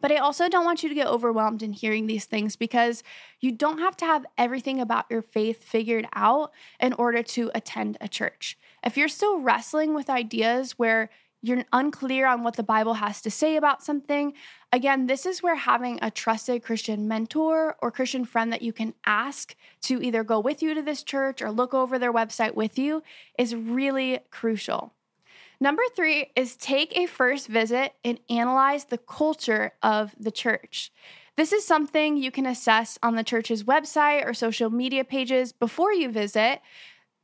But 0.00 0.10
I 0.10 0.16
also 0.16 0.48
don't 0.48 0.64
want 0.64 0.82
you 0.82 0.88
to 0.88 0.94
get 0.94 1.06
overwhelmed 1.06 1.62
in 1.62 1.72
hearing 1.72 2.06
these 2.06 2.24
things 2.24 2.56
because 2.56 3.02
you 3.40 3.52
don't 3.52 3.78
have 3.78 3.96
to 3.98 4.04
have 4.04 4.26
everything 4.36 4.80
about 4.80 5.06
your 5.10 5.22
faith 5.22 5.62
figured 5.62 6.08
out 6.14 6.52
in 6.80 6.92
order 6.94 7.22
to 7.22 7.50
attend 7.54 7.98
a 8.00 8.08
church. 8.08 8.58
If 8.84 8.96
you're 8.96 9.08
still 9.08 9.38
wrestling 9.38 9.94
with 9.94 10.10
ideas 10.10 10.72
where 10.72 11.10
you're 11.44 11.64
unclear 11.72 12.26
on 12.26 12.44
what 12.44 12.54
the 12.54 12.62
Bible 12.62 12.94
has 12.94 13.20
to 13.22 13.30
say 13.30 13.56
about 13.56 13.82
something, 13.82 14.32
again, 14.72 15.06
this 15.06 15.26
is 15.26 15.42
where 15.42 15.56
having 15.56 15.98
a 16.00 16.10
trusted 16.10 16.62
Christian 16.62 17.08
mentor 17.08 17.76
or 17.82 17.90
Christian 17.90 18.24
friend 18.24 18.52
that 18.52 18.62
you 18.62 18.72
can 18.72 18.94
ask 19.04 19.56
to 19.82 20.00
either 20.00 20.22
go 20.22 20.38
with 20.38 20.62
you 20.62 20.72
to 20.74 20.82
this 20.82 21.02
church 21.02 21.42
or 21.42 21.50
look 21.50 21.74
over 21.74 21.98
their 21.98 22.12
website 22.12 22.54
with 22.54 22.78
you 22.78 23.02
is 23.36 23.56
really 23.56 24.20
crucial. 24.30 24.94
Number 25.62 25.84
three 25.94 26.26
is 26.34 26.56
take 26.56 26.98
a 26.98 27.06
first 27.06 27.46
visit 27.46 27.92
and 28.04 28.18
analyze 28.28 28.86
the 28.86 28.98
culture 28.98 29.70
of 29.80 30.12
the 30.18 30.32
church. 30.32 30.90
This 31.36 31.52
is 31.52 31.64
something 31.64 32.16
you 32.16 32.32
can 32.32 32.46
assess 32.46 32.98
on 33.00 33.14
the 33.14 33.22
church's 33.22 33.62
website 33.62 34.26
or 34.26 34.34
social 34.34 34.70
media 34.70 35.04
pages 35.04 35.52
before 35.52 35.92
you 35.92 36.10
visit 36.10 36.60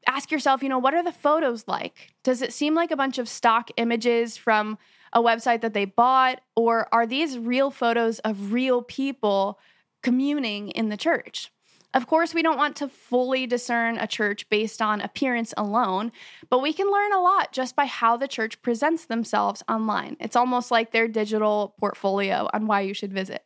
ask 0.07 0.31
yourself, 0.31 0.63
you 0.63 0.69
know, 0.69 0.79
what 0.79 0.95
are 0.95 1.03
the 1.03 1.11
photos 1.11 1.67
like? 1.67 2.15
Does 2.23 2.41
it 2.41 2.53
seem 2.53 2.77
like 2.77 2.93
a 2.93 2.97
bunch 2.97 3.19
of 3.19 3.29
stock 3.29 3.71
images 3.77 4.37
from 4.37 4.79
a 5.13 5.21
website 5.21 5.61
that 5.63 5.75
they 5.75 5.85
bought? 5.85 6.41
Or 6.55 6.89
are 6.95 7.09
these 7.09 7.37
real 7.37 7.73
photos 7.73 8.21
of 8.21 8.53
real 8.53 8.83
people 8.83 9.59
communing 10.05 10.69
in 10.69 10.91
the 10.91 10.97
church? 10.97 11.51
Of 11.95 12.07
course, 12.07 12.35
we 12.35 12.43
don't 12.43 12.59
want 12.59 12.77
to 12.77 12.89
fully 12.89 13.47
discern 13.47 13.97
a 13.97 14.07
church 14.07 14.49
based 14.51 14.83
on 14.83 15.01
appearance 15.01 15.55
alone, 15.57 16.13
but 16.51 16.61
we 16.61 16.75
can 16.75 16.91
learn 16.91 17.13
a 17.13 17.21
lot 17.21 17.53
just 17.53 17.75
by 17.75 17.87
how 17.87 18.17
the 18.17 18.29
church 18.29 18.61
presents 18.61 19.07
themselves 19.07 19.63
online. 19.69 20.17
It's 20.21 20.37
almost 20.37 20.71
like 20.71 20.93
their 20.93 21.09
digital 21.09 21.75
portfolio 21.81 22.49
on 22.53 22.67
why 22.67 22.83
you 22.83 22.93
should 22.93 23.13
visit. 23.13 23.43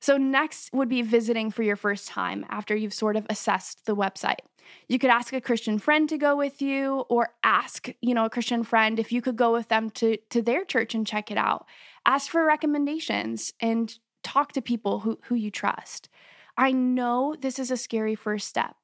So, 0.00 0.16
next 0.16 0.72
would 0.72 0.88
be 0.88 1.02
visiting 1.02 1.50
for 1.50 1.62
your 1.62 1.76
first 1.76 2.08
time 2.08 2.46
after 2.48 2.74
you've 2.74 2.94
sort 2.94 3.16
of 3.16 3.26
assessed 3.28 3.84
the 3.86 3.96
website. 3.96 4.40
You 4.88 4.98
could 4.98 5.10
ask 5.10 5.32
a 5.32 5.40
Christian 5.40 5.78
friend 5.78 6.08
to 6.08 6.18
go 6.18 6.36
with 6.36 6.60
you 6.62 7.04
or 7.08 7.30
ask, 7.44 7.88
you 8.00 8.14
know, 8.14 8.24
a 8.24 8.30
Christian 8.30 8.62
friend 8.62 8.98
if 8.98 9.12
you 9.12 9.22
could 9.22 9.36
go 9.36 9.52
with 9.52 9.68
them 9.68 9.90
to 9.90 10.16
to 10.30 10.42
their 10.42 10.64
church 10.64 10.94
and 10.94 11.06
check 11.06 11.30
it 11.30 11.38
out. 11.38 11.66
Ask 12.06 12.30
for 12.30 12.44
recommendations 12.44 13.52
and 13.60 13.98
talk 14.22 14.52
to 14.52 14.62
people 14.62 15.00
who 15.00 15.18
who 15.24 15.34
you 15.34 15.50
trust. 15.50 16.08
I 16.56 16.72
know 16.72 17.36
this 17.38 17.58
is 17.58 17.70
a 17.70 17.76
scary 17.76 18.14
first 18.14 18.48
step, 18.48 18.76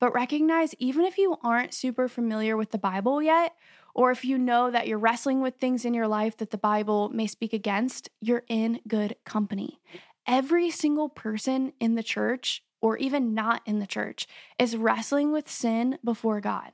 but 0.00 0.14
recognize 0.14 0.74
even 0.78 1.04
if 1.04 1.18
you 1.18 1.36
aren't 1.42 1.74
super 1.74 2.08
familiar 2.08 2.56
with 2.56 2.70
the 2.70 2.78
Bible 2.78 3.22
yet, 3.22 3.54
or 3.94 4.10
if 4.10 4.24
you 4.24 4.38
know 4.38 4.70
that 4.70 4.86
you're 4.86 4.98
wrestling 4.98 5.40
with 5.40 5.56
things 5.56 5.84
in 5.84 5.94
your 5.94 6.08
life 6.08 6.36
that 6.36 6.50
the 6.50 6.58
Bible 6.58 7.08
may 7.08 7.26
speak 7.26 7.52
against, 7.52 8.08
you're 8.20 8.44
in 8.48 8.80
good 8.86 9.16
company. 9.24 9.80
Every 10.26 10.70
single 10.70 11.08
person 11.08 11.72
in 11.80 11.94
the 11.94 12.02
church 12.02 12.62
or 12.80 12.96
even 12.98 13.34
not 13.34 13.62
in 13.66 13.78
the 13.78 13.86
church, 13.86 14.26
is 14.58 14.76
wrestling 14.76 15.32
with 15.32 15.48
sin 15.48 15.98
before 16.04 16.40
God. 16.40 16.72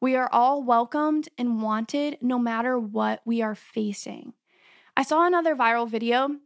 We 0.00 0.16
are 0.16 0.30
all 0.32 0.62
welcomed 0.62 1.28
and 1.36 1.62
wanted 1.62 2.18
no 2.20 2.38
matter 2.38 2.78
what 2.78 3.20
we 3.24 3.42
are 3.42 3.54
facing. 3.54 4.32
I 4.96 5.02
saw 5.02 5.26
another 5.26 5.54
viral 5.54 5.88
video, 5.88 6.36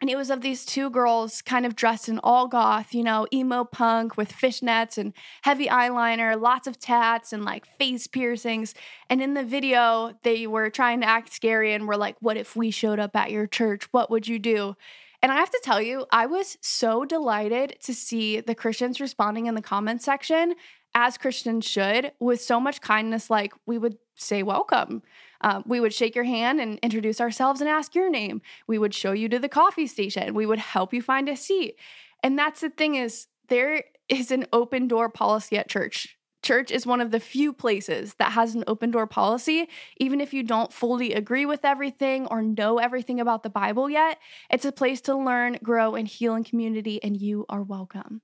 and 0.00 0.08
it 0.08 0.16
was 0.16 0.30
of 0.30 0.42
these 0.42 0.64
two 0.64 0.90
girls 0.90 1.42
kind 1.42 1.66
of 1.66 1.74
dressed 1.74 2.08
in 2.08 2.20
all 2.20 2.46
goth, 2.46 2.94
you 2.94 3.02
know, 3.02 3.26
emo 3.32 3.64
punk 3.64 4.16
with 4.16 4.32
fishnets 4.32 4.96
and 4.96 5.12
heavy 5.42 5.66
eyeliner, 5.66 6.40
lots 6.40 6.68
of 6.68 6.78
tats 6.78 7.32
and 7.32 7.44
like 7.44 7.66
face 7.78 8.06
piercings. 8.06 8.74
And 9.10 9.20
in 9.20 9.34
the 9.34 9.42
video, 9.42 10.12
they 10.22 10.46
were 10.46 10.70
trying 10.70 11.00
to 11.00 11.08
act 11.08 11.32
scary 11.32 11.72
and 11.72 11.88
were 11.88 11.96
like, 11.96 12.16
What 12.20 12.36
if 12.36 12.54
we 12.54 12.70
showed 12.70 13.00
up 13.00 13.16
at 13.16 13.32
your 13.32 13.48
church? 13.48 13.88
What 13.90 14.08
would 14.10 14.28
you 14.28 14.38
do? 14.38 14.76
And 15.20 15.32
I 15.32 15.36
have 15.36 15.50
to 15.50 15.60
tell 15.64 15.82
you, 15.82 16.06
I 16.12 16.26
was 16.26 16.58
so 16.60 17.04
delighted 17.04 17.78
to 17.82 17.92
see 17.92 18.40
the 18.40 18.54
Christians 18.54 19.00
responding 19.00 19.46
in 19.46 19.56
the 19.56 19.62
comments 19.62 20.04
section, 20.04 20.54
as 20.94 21.18
Christians 21.18 21.66
should, 21.66 22.12
with 22.20 22.40
so 22.40 22.60
much 22.60 22.80
kindness. 22.80 23.30
Like 23.30 23.52
we 23.66 23.78
would 23.78 23.98
say, 24.14 24.44
Welcome. 24.44 25.02
Um, 25.40 25.62
we 25.66 25.80
would 25.80 25.94
shake 25.94 26.14
your 26.14 26.24
hand 26.24 26.60
and 26.60 26.78
introduce 26.80 27.20
ourselves 27.20 27.60
and 27.60 27.68
ask 27.68 27.94
your 27.94 28.10
name. 28.10 28.42
We 28.66 28.78
would 28.78 28.94
show 28.94 29.12
you 29.12 29.28
to 29.28 29.38
the 29.38 29.48
coffee 29.48 29.86
station. 29.86 30.34
We 30.34 30.46
would 30.46 30.58
help 30.58 30.92
you 30.92 31.02
find 31.02 31.28
a 31.28 31.36
seat. 31.36 31.76
And 32.22 32.38
that's 32.38 32.60
the 32.60 32.70
thing 32.70 32.96
is, 32.96 33.26
there 33.48 33.84
is 34.08 34.30
an 34.30 34.46
open 34.52 34.88
door 34.88 35.08
policy 35.08 35.56
at 35.56 35.68
church 35.68 36.18
church 36.42 36.70
is 36.70 36.86
one 36.86 37.00
of 37.00 37.10
the 37.10 37.20
few 37.20 37.52
places 37.52 38.14
that 38.14 38.32
has 38.32 38.54
an 38.54 38.64
open 38.66 38.90
door 38.90 39.06
policy. 39.06 39.68
Even 39.98 40.20
if 40.20 40.32
you 40.32 40.42
don't 40.42 40.72
fully 40.72 41.12
agree 41.12 41.46
with 41.46 41.64
everything 41.64 42.26
or 42.26 42.42
know 42.42 42.78
everything 42.78 43.20
about 43.20 43.42
the 43.42 43.50
Bible 43.50 43.90
yet, 43.90 44.18
it's 44.50 44.64
a 44.64 44.72
place 44.72 45.00
to 45.02 45.16
learn, 45.16 45.58
grow, 45.62 45.94
and 45.94 46.08
heal 46.08 46.34
in 46.34 46.44
community, 46.44 47.02
and 47.02 47.16
you 47.16 47.44
are 47.48 47.62
welcome. 47.62 48.22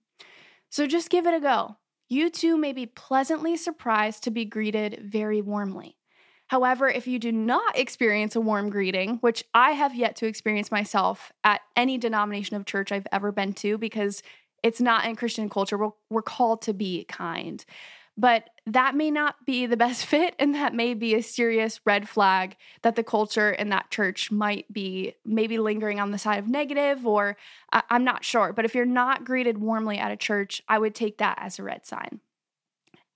So 0.71 0.87
just 0.87 1.11
give 1.11 1.27
it 1.27 1.35
a 1.35 1.41
go. 1.41 1.77
You 2.09 2.31
too 2.31 2.57
may 2.57 2.73
be 2.73 2.87
pleasantly 2.87 3.57
surprised 3.57 4.25
to 4.25 4.31
be 4.31 4.45
greeted 4.45 5.03
very 5.05 5.41
warmly. 5.41 5.97
However, 6.55 6.89
if 6.89 7.09
you 7.09 7.19
do 7.19 7.33
not 7.33 7.77
experience 7.77 8.37
a 8.37 8.41
warm 8.41 8.71
greeting, 8.71 9.17
which 9.17 9.43
I 9.55 9.73
have 9.73 9.93
yet 9.93 10.15
to 10.19 10.27
experience 10.27 10.71
myself 10.71 11.33
at 11.43 11.63
any 11.75 11.99
denomination 11.99 12.55
of 12.55 12.65
church 12.65 12.93
I've 12.93 13.09
ever 13.11 13.33
been 13.33 13.55
to, 13.55 13.77
because 13.77 14.23
it's 14.63 14.81
not 14.81 15.05
in 15.05 15.17
Christian 15.17 15.49
culture, 15.49 15.77
we're, 15.77 15.91
we're 16.11 16.23
called 16.23 16.63
to 16.63 16.73
be 16.73 17.07
kind. 17.07 17.65
But 18.17 18.51
that 18.67 18.95
may 18.95 19.11
not 19.11 19.45
be 19.45 19.67
the 19.67 19.77
best 19.77 20.07
fit 20.07 20.37
and 20.39 20.55
that 20.55 20.73
may 20.73 20.95
be 20.95 21.17
a 21.17 21.25
serious 21.25 21.81
red 21.85 22.09
flag 22.09 22.55
that 22.83 22.95
the 22.95 23.03
culture 23.03 23.51
in 23.51 23.71
that 23.71 23.91
church 23.91 24.31
might 24.31 24.73
be 24.73 25.17
maybe 25.25 25.59
lingering 25.59 25.99
on 25.99 26.13
the 26.13 26.19
side 26.19 26.39
of 26.39 26.49
negative 26.49 27.05
or 27.05 27.37
i'm 27.73 28.05
not 28.05 28.25
sure. 28.25 28.53
But 28.53 28.65
if 28.65 28.77
you're 28.77 28.87
not 28.87 29.25
greeted 29.25 29.59
warmly 29.59 29.99
at 29.99 30.13
a 30.13 30.17
church 30.17 30.63
i 30.69 30.79
would 30.79 30.95
take 30.95 31.19
that 31.19 31.37
as 31.41 31.59
a 31.59 31.65
red 31.65 31.85
sign. 31.85 32.21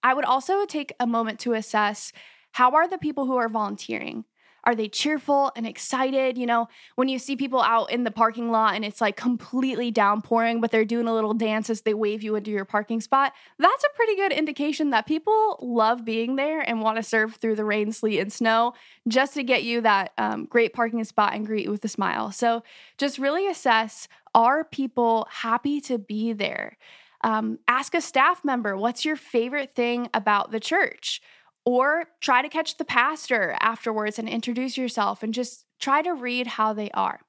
I 0.03 0.15
would 0.15 0.25
also 0.25 0.65
take 0.65 0.93
a 0.99 1.07
moment 1.07 1.39
to 1.41 1.53
assess 1.53 2.13
how 2.53 2.73
are 2.73 2.89
the 2.89 2.99
people 2.99 3.27
who 3.27 3.37
are 3.37 3.49
volunteering 3.49 4.25
are 4.69 4.75
they 4.75 4.89
cheerful 4.89 5.51
and 5.57 5.67
excited? 5.67 6.37
You 6.37 6.45
know, 6.45 6.69
when 6.97 7.09
you 7.09 7.19
see 7.19 7.37
people 7.37 7.63
out 7.63 7.91
in 7.91 8.05
the 8.05 8.11
parking 8.11 8.51
lot 8.51 8.75
and 8.75 8.85
it's 8.85 9.01
like 9.01 9.17
completely 9.17 9.91
downpouring, 9.91 10.61
but 10.61 10.71
they're 10.71 10.85
doing 10.85 11.09
a 11.09 11.15
little 11.15 11.33
dance 11.33 11.71
as 11.71 11.81
they 11.81 11.95
wave 11.95 12.23
you 12.23 12.35
into 12.35 12.51
your 12.51 12.67
parking 12.67 13.01
spot, 13.01 13.33
that's 13.59 13.85
a 13.85 13.97
pretty 13.97 14.17
good 14.17 14.31
indication 14.31 14.91
that 14.91 15.07
people 15.07 15.59
love 15.63 16.05
being 16.05 16.37
there 16.37 16.61
and 16.61 16.83
want 16.83 16.97
to 16.97 17.03
serve 17.03 17.37
through 17.37 17.55
the 17.55 17.65
rain, 17.65 17.93
sleet, 17.93 18.19
and 18.19 18.31
snow 18.31 18.75
just 19.07 19.33
to 19.35 19.43
get 19.43 19.63
you 19.63 19.81
that 19.81 20.13
um, 20.19 20.45
great 20.45 20.75
parking 20.75 21.03
spot 21.05 21.35
and 21.35 21.47
greet 21.47 21.65
you 21.65 21.71
with 21.71 21.85
a 21.85 21.89
smile. 21.89 22.31
So 22.31 22.63
just 22.99 23.19
really 23.19 23.49
assess 23.49 24.07
are 24.35 24.65
people 24.65 25.27
happy 25.31 25.81
to 25.81 25.97
be 25.99 26.35
there? 26.35 26.77
Um, 27.25 27.59
ask 27.67 27.95
a 27.95 28.01
staff 28.01 28.45
member, 28.45 28.77
what's 28.77 29.05
your 29.05 29.17
favorite 29.17 29.75
thing 29.75 30.09
about 30.13 30.51
the 30.51 30.61
church? 30.61 31.21
Or 31.69 32.07
try 32.23 32.41
to 32.41 32.49
catch 32.49 32.79
the 32.79 32.85
pastor 32.85 33.55
afterwards 33.61 34.19
and 34.19 34.27
introduce 34.27 34.79
yourself 34.79 35.23
and 35.23 35.35
just 35.35 35.67
try 35.79 36.01
to 36.01 36.15
read 36.15 36.47
how 36.47 36.73
they 36.73 36.91
are. 36.93 37.21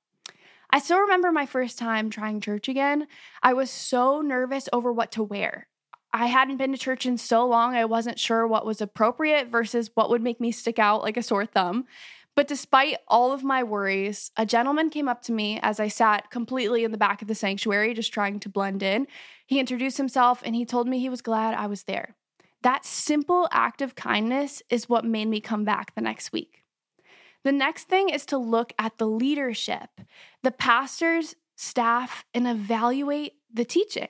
I 0.70 0.80
still 0.80 1.00
remember 1.00 1.30
my 1.34 1.46
first 1.46 1.78
time 1.78 2.10
trying 2.10 2.40
church 2.40 2.70
again. 2.70 3.08
I 3.44 3.52
was 3.52 3.70
so 3.70 4.22
nervous 4.22 4.70
over 4.72 4.94
what 4.94 5.12
to 5.12 5.24
wear. 5.24 5.68
I 6.14 6.28
hadn't 6.28 6.56
been 6.56 6.72
to 6.72 6.78
church 6.78 7.06
in 7.06 7.18
so 7.18 7.46
long, 7.46 7.76
I 7.76 7.84
wasn't 7.84 8.18
sure 8.18 8.48
what 8.48 8.66
was 8.66 8.80
appropriate 8.80 9.50
versus 9.50 9.92
what 9.94 10.10
would 10.10 10.24
make 10.24 10.40
me 10.40 10.54
stick 10.54 10.80
out 10.80 11.02
like 11.02 11.18
a 11.18 11.22
sore 11.22 11.46
thumb. 11.46 11.84
But 12.34 12.48
despite 12.48 13.00
all 13.10 13.34
of 13.34 13.44
my 13.44 13.62
worries, 13.62 14.32
a 14.38 14.46
gentleman 14.46 14.90
came 14.90 15.10
up 15.10 15.22
to 15.24 15.34
me 15.34 15.60
as 15.62 15.82
I 15.82 15.90
sat 15.90 16.32
completely 16.32 16.86
in 16.86 16.94
the 16.94 16.98
back 16.98 17.22
of 17.22 17.28
the 17.28 17.36
sanctuary, 17.36 17.94
just 17.94 18.14
trying 18.14 18.40
to 18.40 18.48
blend 18.48 18.84
in. 18.84 19.06
He 19.46 19.60
introduced 19.60 19.98
himself 19.98 20.42
and 20.46 20.56
he 20.56 20.64
told 20.64 20.88
me 20.88 20.98
he 20.98 21.10
was 21.10 21.22
glad 21.22 21.56
I 21.56 21.68
was 21.68 21.84
there. 21.84 22.16
That 22.62 22.86
simple 22.86 23.48
act 23.52 23.82
of 23.82 23.96
kindness 23.96 24.62
is 24.70 24.90
what 24.90 25.06
made 25.06 25.28
me 25.28 25.40
come 25.40 25.64
back 25.64 25.96
the 25.96 26.02
next 26.02 26.32
week. 26.32 26.64
The 27.44 27.52
next 27.54 27.88
thing 27.88 28.10
is 28.10 28.26
to 28.28 28.38
look 28.38 28.74
at 28.78 28.98
the 28.98 29.08
leadership, 29.08 29.90
the 30.44 30.52
pastors, 30.52 31.36
staff, 31.56 32.26
and 32.34 32.48
evaluate 32.48 33.34
the 33.52 33.64
teaching. 33.64 34.10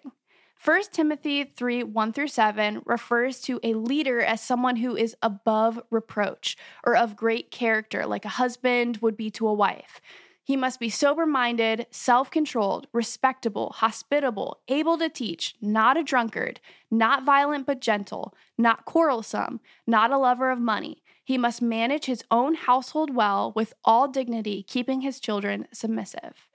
1 0.64 0.82
Timothy 0.92 1.46
3 1.46 1.84
1 1.84 2.14
through 2.14 2.28
7 2.28 2.82
refers 2.86 3.40
to 3.42 3.60
a 3.64 3.76
leader 3.76 4.20
as 4.20 4.42
someone 4.42 4.78
who 4.78 4.96
is 4.96 5.16
above 5.22 5.80
reproach 5.90 6.58
or 6.84 6.98
of 6.98 7.16
great 7.16 7.50
character, 7.50 8.06
like 8.06 8.26
a 8.26 8.30
husband 8.30 8.98
would 8.98 9.16
be 9.16 9.30
to 9.32 9.48
a 9.48 9.54
wife. 9.54 10.02
He 10.50 10.58
must 10.58 10.80
be 10.80 10.90
sober 10.90 11.28
minded, 11.28 11.86
self 11.92 12.32
controlled, 12.32 12.88
respectable, 12.92 13.72
hospitable, 13.76 14.62
able 14.68 14.98
to 14.98 15.08
teach, 15.08 15.54
not 15.62 15.96
a 15.96 16.02
drunkard, 16.02 16.60
not 16.90 17.24
violent 17.24 17.68
but 17.68 17.82
gentle, 17.82 18.34
not 18.58 18.84
quarrelsome, 18.84 19.60
not 19.86 20.10
a 20.10 20.18
lover 20.18 20.50
of 20.50 20.60
money. 20.60 21.04
He 21.24 21.38
must 21.38 21.62
manage 21.62 22.06
his 22.06 22.24
own 22.32 22.56
household 22.56 23.16
well 23.16 23.54
with 23.56 23.76
all 23.86 24.08
dignity, 24.08 24.64
keeping 24.64 25.02
his 25.02 25.20
children 25.20 25.68
submissive. 25.72 26.48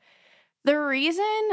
The 0.64 0.76
reason 0.76 1.50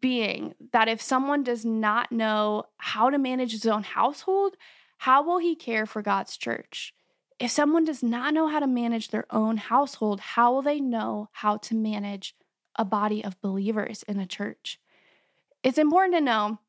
being 0.00 0.54
that 0.72 0.88
if 0.88 1.02
someone 1.02 1.42
does 1.42 1.66
not 1.66 2.10
know 2.10 2.64
how 2.78 3.10
to 3.10 3.18
manage 3.18 3.52
his 3.52 3.66
own 3.66 3.82
household, 3.82 4.56
how 4.96 5.22
will 5.22 5.40
he 5.40 5.54
care 5.54 5.84
for 5.84 6.00
God's 6.00 6.38
church? 6.38 6.94
If 7.42 7.50
someone 7.50 7.84
does 7.84 8.04
not 8.04 8.34
know 8.34 8.46
how 8.46 8.60
to 8.60 8.68
manage 8.68 9.08
their 9.08 9.26
own 9.28 9.56
household, 9.56 10.20
how 10.20 10.52
will 10.52 10.62
they 10.62 10.78
know 10.78 11.28
how 11.32 11.56
to 11.56 11.74
manage 11.74 12.36
a 12.76 12.84
body 12.84 13.24
of 13.24 13.40
believers 13.40 14.04
in 14.04 14.20
a 14.20 14.26
church? 14.26 14.78
It's 15.64 15.76
important 15.76 16.14
to 16.14 16.20
know 16.20 16.60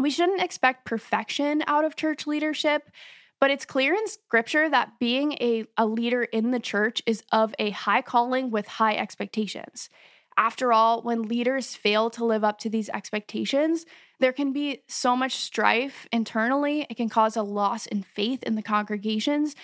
we 0.00 0.10
shouldn't 0.10 0.42
expect 0.42 0.84
perfection 0.84 1.62
out 1.68 1.84
of 1.84 1.94
church 1.94 2.26
leadership, 2.26 2.90
but 3.38 3.52
it's 3.52 3.64
clear 3.64 3.94
in 3.94 4.08
scripture 4.08 4.68
that 4.68 4.98
being 4.98 5.34
a, 5.34 5.66
a 5.76 5.86
leader 5.86 6.24
in 6.24 6.50
the 6.50 6.58
church 6.58 7.04
is 7.06 7.22
of 7.30 7.54
a 7.60 7.70
high 7.70 8.02
calling 8.02 8.50
with 8.50 8.66
high 8.66 8.96
expectations. 8.96 9.88
After 10.36 10.72
all, 10.72 11.02
when 11.02 11.22
leaders 11.22 11.74
fail 11.74 12.10
to 12.10 12.24
live 12.24 12.44
up 12.44 12.58
to 12.58 12.70
these 12.70 12.90
expectations, 12.90 13.86
there 14.20 14.32
can 14.32 14.52
be 14.52 14.82
so 14.86 15.16
much 15.16 15.36
strife 15.36 16.06
internally. 16.12 16.86
It 16.90 16.96
can 16.96 17.08
cause 17.08 17.36
a 17.36 17.42
loss 17.42 17.86
in 17.86 18.02
faith 18.02 18.42
in 18.42 18.54
the 18.54 18.62
congregations 18.62 19.54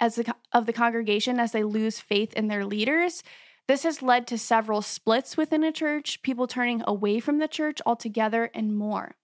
as 0.00 0.14
the, 0.16 0.34
of 0.52 0.66
the 0.66 0.72
congregation 0.72 1.38
as 1.38 1.52
they 1.52 1.62
lose 1.62 2.00
faith 2.00 2.32
in 2.34 2.48
their 2.48 2.64
leaders. 2.64 3.22
This 3.66 3.82
has 3.84 4.02
led 4.02 4.26
to 4.28 4.38
several 4.38 4.82
splits 4.82 5.36
within 5.36 5.64
a 5.64 5.72
church, 5.72 6.22
people 6.22 6.46
turning 6.46 6.82
away 6.86 7.20
from 7.20 7.38
the 7.38 7.48
church 7.48 7.80
altogether, 7.86 8.50
and 8.54 8.76
more. 8.76 9.16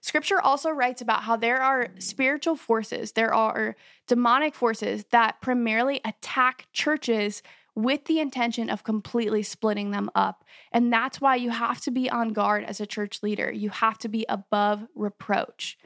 Scripture 0.00 0.40
also 0.40 0.70
writes 0.70 1.00
about 1.00 1.22
how 1.22 1.36
there 1.36 1.60
are 1.60 1.88
spiritual 1.98 2.56
forces, 2.56 3.12
there 3.12 3.34
are 3.34 3.74
demonic 4.06 4.54
forces 4.54 5.04
that 5.10 5.40
primarily 5.40 6.00
attack 6.04 6.66
churches 6.72 7.42
with 7.76 8.06
the 8.06 8.18
intention 8.18 8.70
of 8.70 8.82
completely 8.82 9.42
splitting 9.42 9.90
them 9.90 10.10
up. 10.14 10.44
And 10.72 10.92
that's 10.92 11.20
why 11.20 11.36
you 11.36 11.50
have 11.50 11.80
to 11.82 11.90
be 11.90 12.10
on 12.10 12.32
guard 12.32 12.64
as 12.64 12.80
a 12.80 12.86
church 12.86 13.22
leader. 13.22 13.52
You 13.52 13.68
have 13.68 13.98
to 13.98 14.08
be 14.08 14.24
above 14.28 14.86
reproach. 14.94 15.78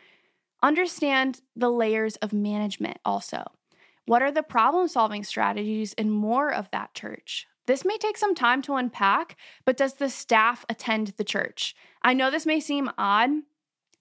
Understand 0.63 1.41
the 1.57 1.71
layers 1.71 2.17
of 2.17 2.33
management 2.33 2.99
also. 3.05 3.45
What 4.07 4.23
are 4.23 4.33
the 4.33 4.43
problem 4.43 4.89
solving 4.89 5.25
strategies 5.25 5.93
in 5.95 6.11
more 6.11 6.53
of 6.53 6.71
that 6.71 6.95
church? 6.95 7.47
This 7.67 7.85
may 7.85 7.99
take 7.99 8.17
some 8.17 8.35
time 8.35 8.63
to 8.63 8.75
unpack, 8.75 9.37
but 9.65 9.77
does 9.77 9.95
the 9.95 10.09
staff 10.09 10.65
attend 10.69 11.09
the 11.17 11.25
church? 11.25 11.75
I 12.03 12.15
know 12.15 12.31
this 12.31 12.47
may 12.47 12.61
seem 12.61 12.91
odd, 12.99 13.31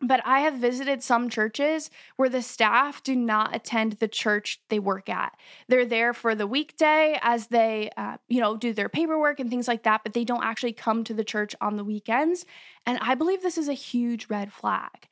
but 0.01 0.21
I 0.25 0.39
have 0.41 0.55
visited 0.55 1.03
some 1.03 1.29
churches 1.29 1.89
where 2.15 2.29
the 2.29 2.41
staff 2.41 3.03
do 3.03 3.15
not 3.15 3.53
attend 3.55 3.93
the 3.93 4.07
church 4.07 4.62
they 4.69 4.79
work 4.79 5.09
at. 5.09 5.38
They're 5.67 5.85
there 5.85 6.13
for 6.13 6.35
the 6.35 6.47
weekday 6.47 7.19
as 7.21 7.47
they, 7.47 7.89
uh, 7.97 8.17
you 8.27 8.39
know, 8.39 8.55
do 8.55 8.73
their 8.73 8.89
paperwork 8.89 9.39
and 9.39 9.49
things 9.49 9.67
like 9.67 9.83
that, 9.83 10.01
but 10.03 10.13
they 10.13 10.23
don't 10.23 10.43
actually 10.43 10.73
come 10.73 11.03
to 11.03 11.13
the 11.13 11.23
church 11.23 11.53
on 11.59 11.75
the 11.75 11.83
weekends. 11.83 12.45
And 12.85 12.97
I 13.01 13.15
believe 13.15 13.41
this 13.41 13.57
is 13.57 13.67
a 13.67 13.73
huge 13.73 14.29
red 14.29 14.53
flag. 14.53 15.07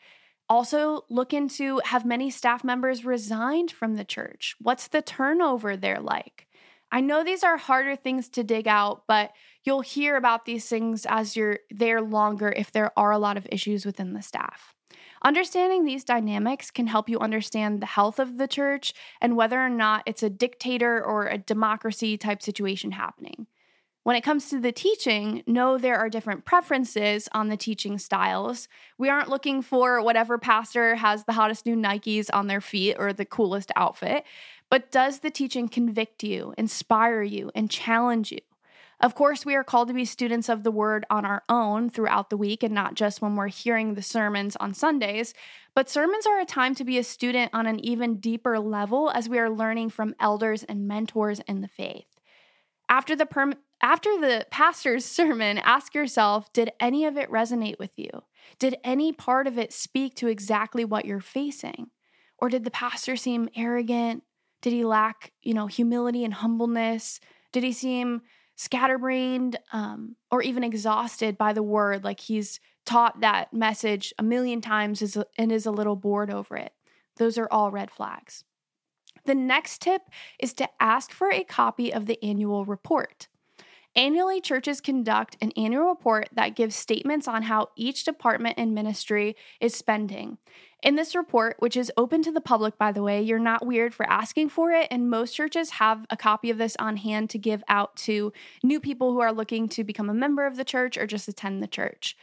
Also, 0.49 1.03
look 1.09 1.33
into 1.33 1.81
have 1.83 2.05
many 2.05 2.29
staff 2.29 2.63
members 2.63 3.03
resigned 3.03 3.69
from 3.69 3.95
the 3.95 4.05
church? 4.05 4.55
What's 4.61 4.87
the 4.87 5.01
turnover 5.01 5.75
there 5.75 5.99
like? 5.99 6.47
I 6.89 7.01
know 7.01 7.25
these 7.25 7.43
are 7.43 7.57
harder 7.57 7.97
things 7.97 8.29
to 8.29 8.45
dig 8.45 8.65
out, 8.65 9.03
but 9.07 9.31
you'll 9.65 9.81
hear 9.81 10.15
about 10.15 10.45
these 10.45 10.69
things 10.69 11.05
as 11.09 11.35
you're 11.35 11.59
there 11.69 12.01
longer 12.01 12.47
if 12.55 12.71
there 12.71 12.97
are 12.97 13.11
a 13.11 13.17
lot 13.17 13.35
of 13.35 13.45
issues 13.51 13.85
within 13.85 14.13
the 14.13 14.21
staff. 14.21 14.73
Understanding 15.23 15.85
these 15.85 16.03
dynamics 16.03 16.71
can 16.71 16.87
help 16.87 17.09
you 17.09 17.19
understand 17.19 17.81
the 17.81 17.87
health 17.87 18.19
of 18.19 18.37
the 18.37 18.47
church 18.47 18.93
and 19.19 19.35
whether 19.35 19.59
or 19.59 19.69
not 19.69 20.03
it's 20.05 20.23
a 20.23 20.29
dictator 20.29 21.03
or 21.03 21.27
a 21.27 21.37
democracy 21.37 22.17
type 22.17 22.41
situation 22.41 22.91
happening. 22.91 23.47
When 24.03 24.15
it 24.15 24.23
comes 24.23 24.49
to 24.49 24.59
the 24.59 24.71
teaching, 24.71 25.43
know 25.45 25.77
there 25.77 25.97
are 25.97 26.09
different 26.09 26.45
preferences 26.45 27.27
on 27.33 27.49
the 27.49 27.57
teaching 27.57 27.97
styles. 27.97 28.69
We 28.97 29.09
aren't 29.09 29.27
looking 29.27 29.61
for 29.61 30.01
whatever 30.01 30.37
pastor 30.37 30.95
has 30.95 31.25
the 31.25 31.33
hottest 31.33 31.65
new 31.65 31.75
Nikes 31.75 32.29
on 32.31 32.47
their 32.47 32.61
feet 32.61 32.95
or 32.97 33.11
the 33.11 33.25
coolest 33.25 33.69
outfit, 33.75 34.23
but 34.69 34.91
does 34.91 35.19
the 35.19 35.29
teaching 35.29 35.67
convict 35.67 36.23
you, 36.23 36.53
inspire 36.57 37.21
you, 37.21 37.51
and 37.53 37.69
challenge 37.69 38.31
you? 38.31 38.39
Of 38.99 39.13
course, 39.13 39.45
we 39.45 39.55
are 39.55 39.63
called 39.63 39.89
to 39.89 39.93
be 39.93 40.05
students 40.05 40.49
of 40.49 40.63
the 40.63 40.71
word 40.71 41.05
on 41.09 41.23
our 41.23 41.43
own 41.49 41.89
throughout 41.89 42.31
the 42.31 42.37
week 42.37 42.63
and 42.63 42.73
not 42.73 42.95
just 42.95 43.21
when 43.21 43.35
we're 43.35 43.47
hearing 43.47 43.93
the 43.93 44.01
sermons 44.01 44.55
on 44.55 44.73
Sundays. 44.73 45.35
But 45.75 45.89
sermons 45.89 46.25
are 46.25 46.39
a 46.39 46.45
time 46.45 46.73
to 46.75 46.83
be 46.83 46.97
a 46.97 47.03
student 47.03 47.51
on 47.53 47.67
an 47.67 47.79
even 47.79 48.19
deeper 48.19 48.57
level 48.59 49.11
as 49.11 49.29
we 49.29 49.37
are 49.37 49.51
learning 49.51 49.91
from 49.91 50.15
elders 50.19 50.63
and 50.63 50.87
mentors 50.87 51.39
in 51.41 51.61
the 51.61 51.67
faith. 51.67 52.07
After 52.89 53.15
the 53.15 53.27
after 53.81 54.09
the 54.19 54.47
pastor's 54.49 55.05
sermon, 55.19 55.59
ask 55.59 55.93
yourself, 55.93 56.51
did 56.51 56.71
any 56.79 57.05
of 57.05 57.17
it 57.17 57.29
resonate 57.29 57.77
with 57.77 57.91
you? 57.97 58.09
Did 58.57 58.77
any 58.83 59.13
part 59.13 59.45
of 59.45 59.59
it 59.59 59.71
speak 59.71 60.15
to 60.15 60.27
exactly 60.27 60.83
what 60.83 61.05
you're 61.05 61.19
facing? 61.19 61.91
Or 62.39 62.49
did 62.49 62.63
the 62.63 62.71
pastor 62.71 63.15
seem 63.15 63.49
arrogant? 63.55 64.23
Did 64.61 64.73
he 64.73 64.83
lack, 64.83 65.33
you 65.43 65.53
know, 65.53 65.67
humility 65.67 66.23
and 66.23 66.33
humbleness? 66.33 67.19
Did 67.51 67.63
he 67.63 67.71
seem 67.71 68.21
scatterbrained 68.57 69.57
um, 69.71 70.15
or 70.29 70.41
even 70.41 70.63
exhausted 70.63 71.37
by 71.37 71.53
the 71.53 71.63
word, 71.63 72.03
like 72.03 72.19
he's 72.19 72.59
taught 72.85 73.21
that 73.21 73.53
message 73.53 74.13
a 74.17 74.23
million 74.23 74.59
times 74.59 75.17
and 75.37 75.51
is 75.51 75.65
a 75.65 75.71
little 75.71 75.95
bored 75.95 76.31
over 76.31 76.57
it. 76.57 76.73
Those 77.17 77.37
are 77.37 77.47
all 77.49 77.71
red 77.71 77.91
flags. 77.91 78.43
The 79.25 79.35
next 79.35 79.81
tip 79.81 80.01
is 80.39 80.53
to 80.53 80.69
ask 80.79 81.11
for 81.11 81.31
a 81.31 81.43
copy 81.43 81.93
of 81.93 82.05
the 82.05 82.21
annual 82.23 82.65
report. 82.65 83.27
Annually, 83.95 84.41
churches 84.41 84.79
conduct 84.79 85.37
an 85.41 85.51
annual 85.57 85.87
report 85.87 86.29
that 86.33 86.55
gives 86.55 86.75
statements 86.75 87.27
on 87.27 87.43
how 87.43 87.69
each 87.75 88.03
department 88.03 88.55
and 88.57 88.75
ministry 88.75 89.35
is 89.59 89.73
spending. 89.73 90.37
In 90.83 90.95
this 90.95 91.15
report, 91.15 91.55
which 91.57 91.75
is 91.75 91.91
open 91.97 92.21
to 92.21 92.31
the 92.31 92.39
public, 92.39 92.77
by 92.77 92.91
the 92.91 93.01
way, 93.01 93.21
you're 93.21 93.39
not 93.39 93.65
weird 93.65 93.95
for 93.95 94.07
asking 94.07 94.49
for 94.49 94.71
it, 94.71 94.87
and 94.91 95.09
most 95.09 95.33
churches 95.33 95.71
have 95.71 96.05
a 96.11 96.17
copy 96.17 96.51
of 96.51 96.59
this 96.59 96.75
on 96.77 96.97
hand 96.97 97.31
to 97.31 97.39
give 97.39 97.63
out 97.67 97.95
to 97.97 98.31
new 98.63 98.79
people 98.79 99.11
who 99.11 99.19
are 99.19 99.33
looking 99.33 99.67
to 99.69 99.83
become 99.83 100.09
a 100.09 100.13
member 100.13 100.45
of 100.45 100.55
the 100.55 100.63
church 100.63 100.95
or 100.95 101.07
just 101.07 101.27
attend 101.27 101.63
the 101.63 101.67
church. 101.67 102.15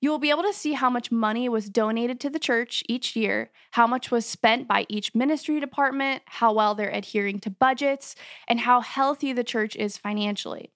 You 0.00 0.10
will 0.10 0.18
be 0.18 0.30
able 0.30 0.42
to 0.42 0.52
see 0.52 0.72
how 0.72 0.90
much 0.90 1.12
money 1.12 1.48
was 1.48 1.68
donated 1.68 2.18
to 2.20 2.30
the 2.30 2.38
church 2.38 2.82
each 2.88 3.14
year, 3.14 3.50
how 3.72 3.86
much 3.86 4.10
was 4.10 4.24
spent 4.26 4.66
by 4.66 4.86
each 4.88 5.14
ministry 5.14 5.60
department, 5.60 6.22
how 6.24 6.52
well 6.54 6.74
they're 6.74 6.88
adhering 6.90 7.38
to 7.40 7.50
budgets, 7.50 8.16
and 8.48 8.60
how 8.60 8.80
healthy 8.80 9.32
the 9.32 9.44
church 9.44 9.76
is 9.76 9.98
financially. 9.98 10.70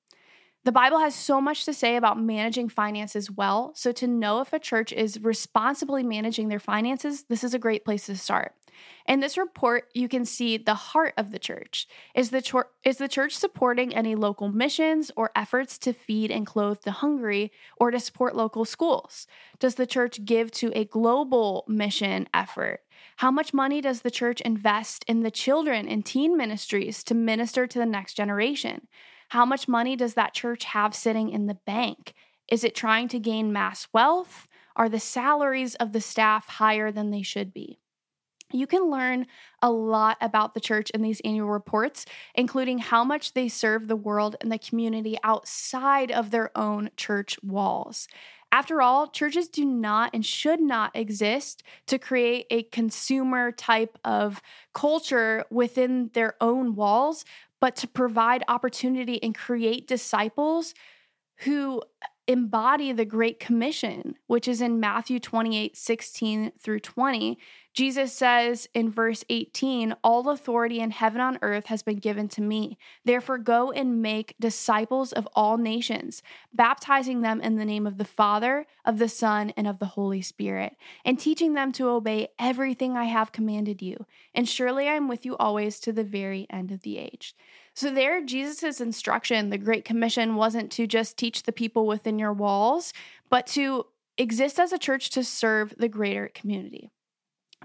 The 0.65 0.73
Bible 0.73 1.01
has 1.01 1.15
so 1.15 1.43
much 1.43 1.67
to 1.67 1.75
say 1.75 1.97
about 1.97 2.19
managing 2.19 2.71
finances 2.71 3.31
well. 3.31 3.73
So, 3.75 3.93
to 3.93 4.07
know 4.07 4.41
if 4.41 4.55
a 4.55 4.59
church 4.59 4.95
is 4.95 5.21
responsibly 5.21 6.03
managing 6.03 6.49
their 6.49 6.59
finances, 6.59 7.25
this 7.25 7.45
is 7.45 7.53
a 7.53 7.59
great 7.59 7.85
place 7.85 8.07
to 8.07 8.17
start. 8.17 8.55
In 9.07 9.21
this 9.21 9.37
report, 9.37 9.91
you 9.93 10.09
can 10.09 10.25
see 10.25 10.57
the 10.57 10.75
heart 10.75 11.13
of 11.19 11.33
the 11.33 11.39
church. 11.39 11.87
Is 12.15 12.31
the, 12.31 12.41
chor- 12.41 12.71
is 12.83 12.97
the 12.97 13.09
church 13.09 13.37
supporting 13.37 13.95
any 13.95 14.15
local 14.15 14.49
missions 14.49 15.11
or 15.17 15.31
efforts 15.37 15.77
to 15.81 15.93
feed 15.93 16.31
and 16.31 16.47
clothe 16.47 16.81
the 16.83 16.93
hungry 16.93 17.53
or 17.77 17.91
to 17.91 18.01
support 18.01 18.35
local 18.35 18.65
schools? 18.65 19.27
Does 19.59 19.75
the 19.75 19.87
church 19.87 20.25
give 20.25 20.51
to 20.53 20.73
a 20.75 20.87
global 20.87 21.67
mission 21.69 22.27
effort? 22.33 22.81
How 23.19 23.31
much 23.31 23.53
money 23.53 23.83
does 23.83 24.01
the 24.01 24.11
church 24.11 24.41
invest 24.41 25.05
in 25.07 25.23
the 25.23 25.31
children 25.31 25.87
and 25.87 26.05
teen 26.07 26.39
ministries 26.39 27.05
to 27.05 27.15
minister 27.15 27.67
to 27.67 27.79
the 27.79 27.87
next 27.87 28.15
generation? 28.15 28.89
How 29.35 29.45
much 29.45 29.67
money 29.67 29.97
does 29.97 30.15
that 30.15 30.33
church 30.33 30.63
have 30.63 30.95
sitting 30.95 31.29
in 31.29 31.47
the 31.47 31.59
bank? 31.67 32.15
Is 32.47 32.63
it 32.63 32.77
trying 32.77 33.09
to 33.09 33.19
gain 33.19 33.53
mass 33.53 33.89
wealth? 33.93 34.47
Are 34.77 34.89
the 34.89 35.01
salaries 35.01 35.75
of 35.75 35.91
the 35.91 36.01
staff 36.01 36.47
higher 36.47 36.93
than 36.93 37.11
they 37.11 37.23
should 37.23 37.53
be? 37.53 37.81
You 38.53 38.69
can 38.69 38.89
learn 38.89 39.27
a 39.61 39.73
lot 39.73 40.19
about 40.21 40.55
the 40.55 40.61
church 40.61 40.91
in 40.91 41.03
these 41.03 41.21
annual 41.25 41.49
reports, 41.49 42.07
including 42.37 42.79
how 42.79 43.03
much 43.03 43.35
they 43.35 43.49
serve 43.49 43.89
the 43.89 43.97
world 43.97 44.37
and 44.41 44.53
the 44.53 44.59
community 44.59 45.19
outside 45.25 46.13
of 46.13 46.31
their 46.31 46.57
own 46.57 46.91
church 46.97 47.37
walls. 47.43 48.07
After 48.53 48.81
all, 48.81 49.09
churches 49.09 49.49
do 49.49 49.65
not 49.65 50.11
and 50.15 50.25
should 50.25 50.61
not 50.61 50.95
exist 50.95 51.65
to 51.89 51.99
create 51.99 52.47
a 52.53 52.63
consumer 52.63 53.51
type 53.51 53.99
of 54.05 54.41
culture 54.73 55.45
within 55.51 56.11
their 56.15 56.37
own 56.41 56.77
walls, 56.77 57.25
but 57.65 57.77
to 57.77 57.89
provide 57.89 58.45
opportunity 58.47 59.23
and 59.23 59.35
create 59.35 59.89
disciples 59.89 60.75
who 61.45 61.81
embody 62.29 62.93
the 62.93 63.07
Great 63.07 63.41
Commission, 63.41 64.17
which 64.27 64.47
is 64.47 64.61
in 64.61 64.81
Matthew 64.81 65.19
28 65.19 65.75
16 65.75 66.53
through 66.61 66.81
20. 66.81 67.39
Jesus 67.75 68.13
says 68.13 68.69
in 68.73 68.89
verse 68.89 69.25
18, 69.29 69.97
All 70.05 70.29
authority 70.29 70.79
in 70.79 70.93
heaven 70.93 71.21
and 71.21 71.39
earth 71.43 71.67
has 71.67 71.83
been 71.83 71.97
given 71.97 72.29
to 72.29 72.41
me. 72.41 72.79
Therefore, 73.05 73.37
go 73.37 73.73
and 73.73 74.01
make 74.01 74.37
disciples 74.39 75.13
of 75.13 75.29
all 75.35 75.59
nations, 75.59 76.23
baptizing 76.53 77.23
them 77.23 77.41
in 77.41 77.57
the 77.57 77.65
name 77.65 77.85
of 77.85 77.99
the 77.99 78.05
Father, 78.05 78.67
of 78.85 78.99
the 78.99 79.09
Son, 79.09 79.53
and 79.57 79.67
of 79.67 79.81
the 79.81 79.87
Holy 79.87 80.23
Spirit, 80.23 80.77
and 81.05 81.19
teaching 81.19 81.55
them 81.55 81.73
to 81.73 81.89
obey 81.89 82.29
everything 82.39 82.97
I 82.97 83.05
have 83.05 83.33
commanded 83.33 83.83
you. 83.83 84.07
And 84.33 84.49
surely 84.49 84.89
I 84.89 84.95
am 84.95 85.09
with 85.09 85.27
you 85.27 85.37
always 85.37 85.81
to 85.81 85.93
the 85.93 86.05
very 86.05 86.47
end 86.51 86.71
of 86.71 86.83
the 86.83 86.99
age. 86.99 87.35
So, 87.75 87.91
there, 87.91 88.25
Jesus' 88.25 88.81
instruction, 88.81 89.51
the 89.51 89.59
Great 89.59 89.85
Commission, 89.85 90.37
wasn't 90.37 90.71
to 90.73 90.87
just 90.87 91.17
teach 91.17 91.43
the 91.43 91.51
people 91.51 91.89
within 91.89 92.21
your 92.21 92.33
walls, 92.33 92.93
but 93.31 93.49
to 93.49 93.87
exist 94.17 94.61
as 94.61 94.73
a 94.73 94.79
church 94.79 95.11
to 95.11 95.25
serve 95.25 95.75
the 95.77 95.89
greater 95.89 96.31
community. 96.33 96.93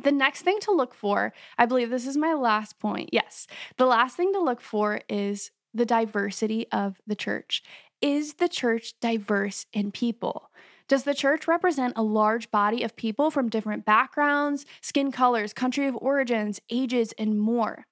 The 0.01 0.11
next 0.11 0.43
thing 0.43 0.59
to 0.61 0.71
look 0.71 0.93
for, 0.93 1.33
I 1.57 1.65
believe 1.65 1.89
this 1.89 2.07
is 2.07 2.17
my 2.17 2.33
last 2.33 2.79
point. 2.79 3.09
Yes, 3.11 3.47
the 3.77 3.85
last 3.85 4.15
thing 4.15 4.31
to 4.33 4.39
look 4.39 4.61
for 4.61 5.01
is 5.09 5.51
the 5.73 5.85
diversity 5.85 6.67
of 6.71 7.01
the 7.05 7.15
church. 7.15 7.61
Is 8.01 8.35
the 8.35 8.47
church 8.47 8.93
diverse 9.01 9.65
in 9.73 9.91
people? 9.91 10.49
Does 10.87 11.03
the 11.03 11.13
church 11.13 11.47
represent 11.47 11.93
a 11.95 12.01
large 12.01 12.49
body 12.49 12.81
of 12.81 12.95
people 12.95 13.29
from 13.29 13.49
different 13.49 13.85
backgrounds, 13.85 14.65
skin 14.81 15.11
colors, 15.11 15.53
country 15.53 15.85
of 15.85 15.97
origins, 15.97 16.59
ages, 16.69 17.13
and 17.19 17.39
more? 17.39 17.85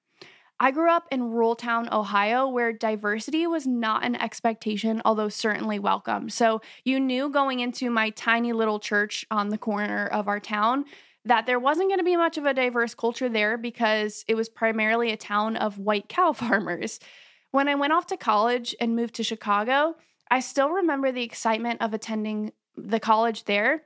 I 0.60 0.72
grew 0.72 0.90
up 0.90 1.06
in 1.12 1.30
rural 1.30 1.54
town, 1.54 1.88
Ohio, 1.92 2.48
where 2.48 2.72
diversity 2.72 3.46
was 3.46 3.64
not 3.64 4.04
an 4.04 4.16
expectation, 4.16 5.00
although 5.04 5.28
certainly 5.28 5.78
welcome. 5.78 6.28
So 6.28 6.60
you 6.84 6.98
knew 6.98 7.28
going 7.28 7.60
into 7.60 7.90
my 7.90 8.10
tiny 8.10 8.52
little 8.52 8.80
church 8.80 9.24
on 9.30 9.50
the 9.50 9.58
corner 9.58 10.08
of 10.08 10.26
our 10.26 10.40
town 10.40 10.84
that 11.28 11.46
there 11.46 11.60
wasn't 11.60 11.88
going 11.88 11.98
to 11.98 12.04
be 12.04 12.16
much 12.16 12.38
of 12.38 12.46
a 12.46 12.54
diverse 12.54 12.94
culture 12.94 13.28
there 13.28 13.58
because 13.58 14.24
it 14.28 14.34
was 14.34 14.48
primarily 14.48 15.12
a 15.12 15.16
town 15.16 15.56
of 15.56 15.78
white 15.78 16.08
cow 16.08 16.32
farmers. 16.34 16.98
When 17.50 17.68
I 17.68 17.74
went 17.74 17.92
off 17.92 18.06
to 18.08 18.16
college 18.16 18.74
and 18.80 18.96
moved 18.96 19.14
to 19.16 19.22
Chicago, 19.22 19.96
I 20.30 20.40
still 20.40 20.70
remember 20.70 21.12
the 21.12 21.22
excitement 21.22 21.80
of 21.80 21.94
attending 21.94 22.52
the 22.76 23.00
college 23.00 23.44
there 23.44 23.82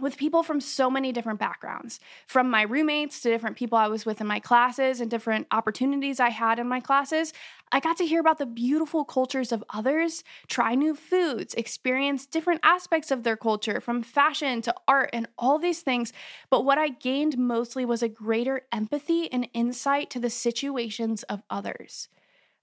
with 0.00 0.16
people 0.16 0.42
from 0.42 0.60
so 0.60 0.90
many 0.90 1.12
different 1.12 1.38
backgrounds, 1.38 2.00
from 2.26 2.50
my 2.50 2.62
roommates 2.62 3.20
to 3.20 3.30
different 3.30 3.56
people 3.56 3.76
I 3.76 3.88
was 3.88 4.06
with 4.06 4.20
in 4.20 4.26
my 4.26 4.40
classes 4.40 5.00
and 5.00 5.10
different 5.10 5.46
opportunities 5.50 6.20
I 6.20 6.30
had 6.30 6.58
in 6.58 6.66
my 6.66 6.80
classes. 6.80 7.34
I 7.72 7.78
got 7.80 7.96
to 7.98 8.06
hear 8.06 8.20
about 8.20 8.38
the 8.38 8.46
beautiful 8.46 9.04
cultures 9.04 9.52
of 9.52 9.62
others, 9.70 10.24
try 10.48 10.74
new 10.74 10.94
foods, 10.94 11.54
experience 11.54 12.26
different 12.26 12.60
aspects 12.64 13.10
of 13.10 13.22
their 13.22 13.36
culture, 13.36 13.80
from 13.80 14.02
fashion 14.02 14.60
to 14.62 14.74
art 14.88 15.10
and 15.12 15.28
all 15.38 15.58
these 15.58 15.80
things. 15.80 16.12
But 16.50 16.64
what 16.64 16.78
I 16.78 16.88
gained 16.88 17.38
mostly 17.38 17.84
was 17.84 18.02
a 18.02 18.08
greater 18.08 18.62
empathy 18.72 19.30
and 19.32 19.48
insight 19.54 20.10
to 20.10 20.18
the 20.18 20.30
situations 20.30 21.22
of 21.24 21.42
others. 21.48 22.08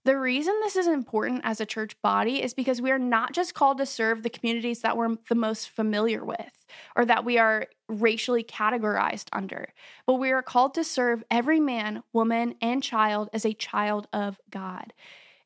The 0.04 0.18
reason 0.18 0.54
this 0.62 0.78
is 0.78 0.88
important 0.88 1.42
as 1.44 1.60
a 1.60 1.66
church 1.66 2.02
body 2.02 2.42
is 2.42 2.54
because 2.54 2.82
we 2.82 2.92
are 2.92 3.00
not 3.00 3.34
just 3.34 3.54
called 3.54 3.78
to 3.80 3.86
serve 3.86 4.24
the 4.24 4.30
communities 4.30 4.82
that 4.82 4.96
we're 4.96 5.18
the 5.28 5.36
most 5.36 5.70
familiar 5.70 6.24
with 6.24 6.66
or 6.96 7.04
that 7.06 7.26
we 7.26 7.38
are 7.38 7.68
racially 7.90 8.44
categorized 8.44 9.28
under, 9.34 9.74
but 10.06 10.16
we 10.16 10.32
are 10.32 10.42
called 10.42 10.74
to 10.76 10.84
serve 10.84 11.24
every 11.32 11.60
man, 11.60 12.04
woman, 12.14 12.56
and 12.62 12.84
child 12.84 13.30
as 13.34 13.46
a 13.46 13.54
child 13.54 14.08
of 14.12 14.40
God. 14.50 14.94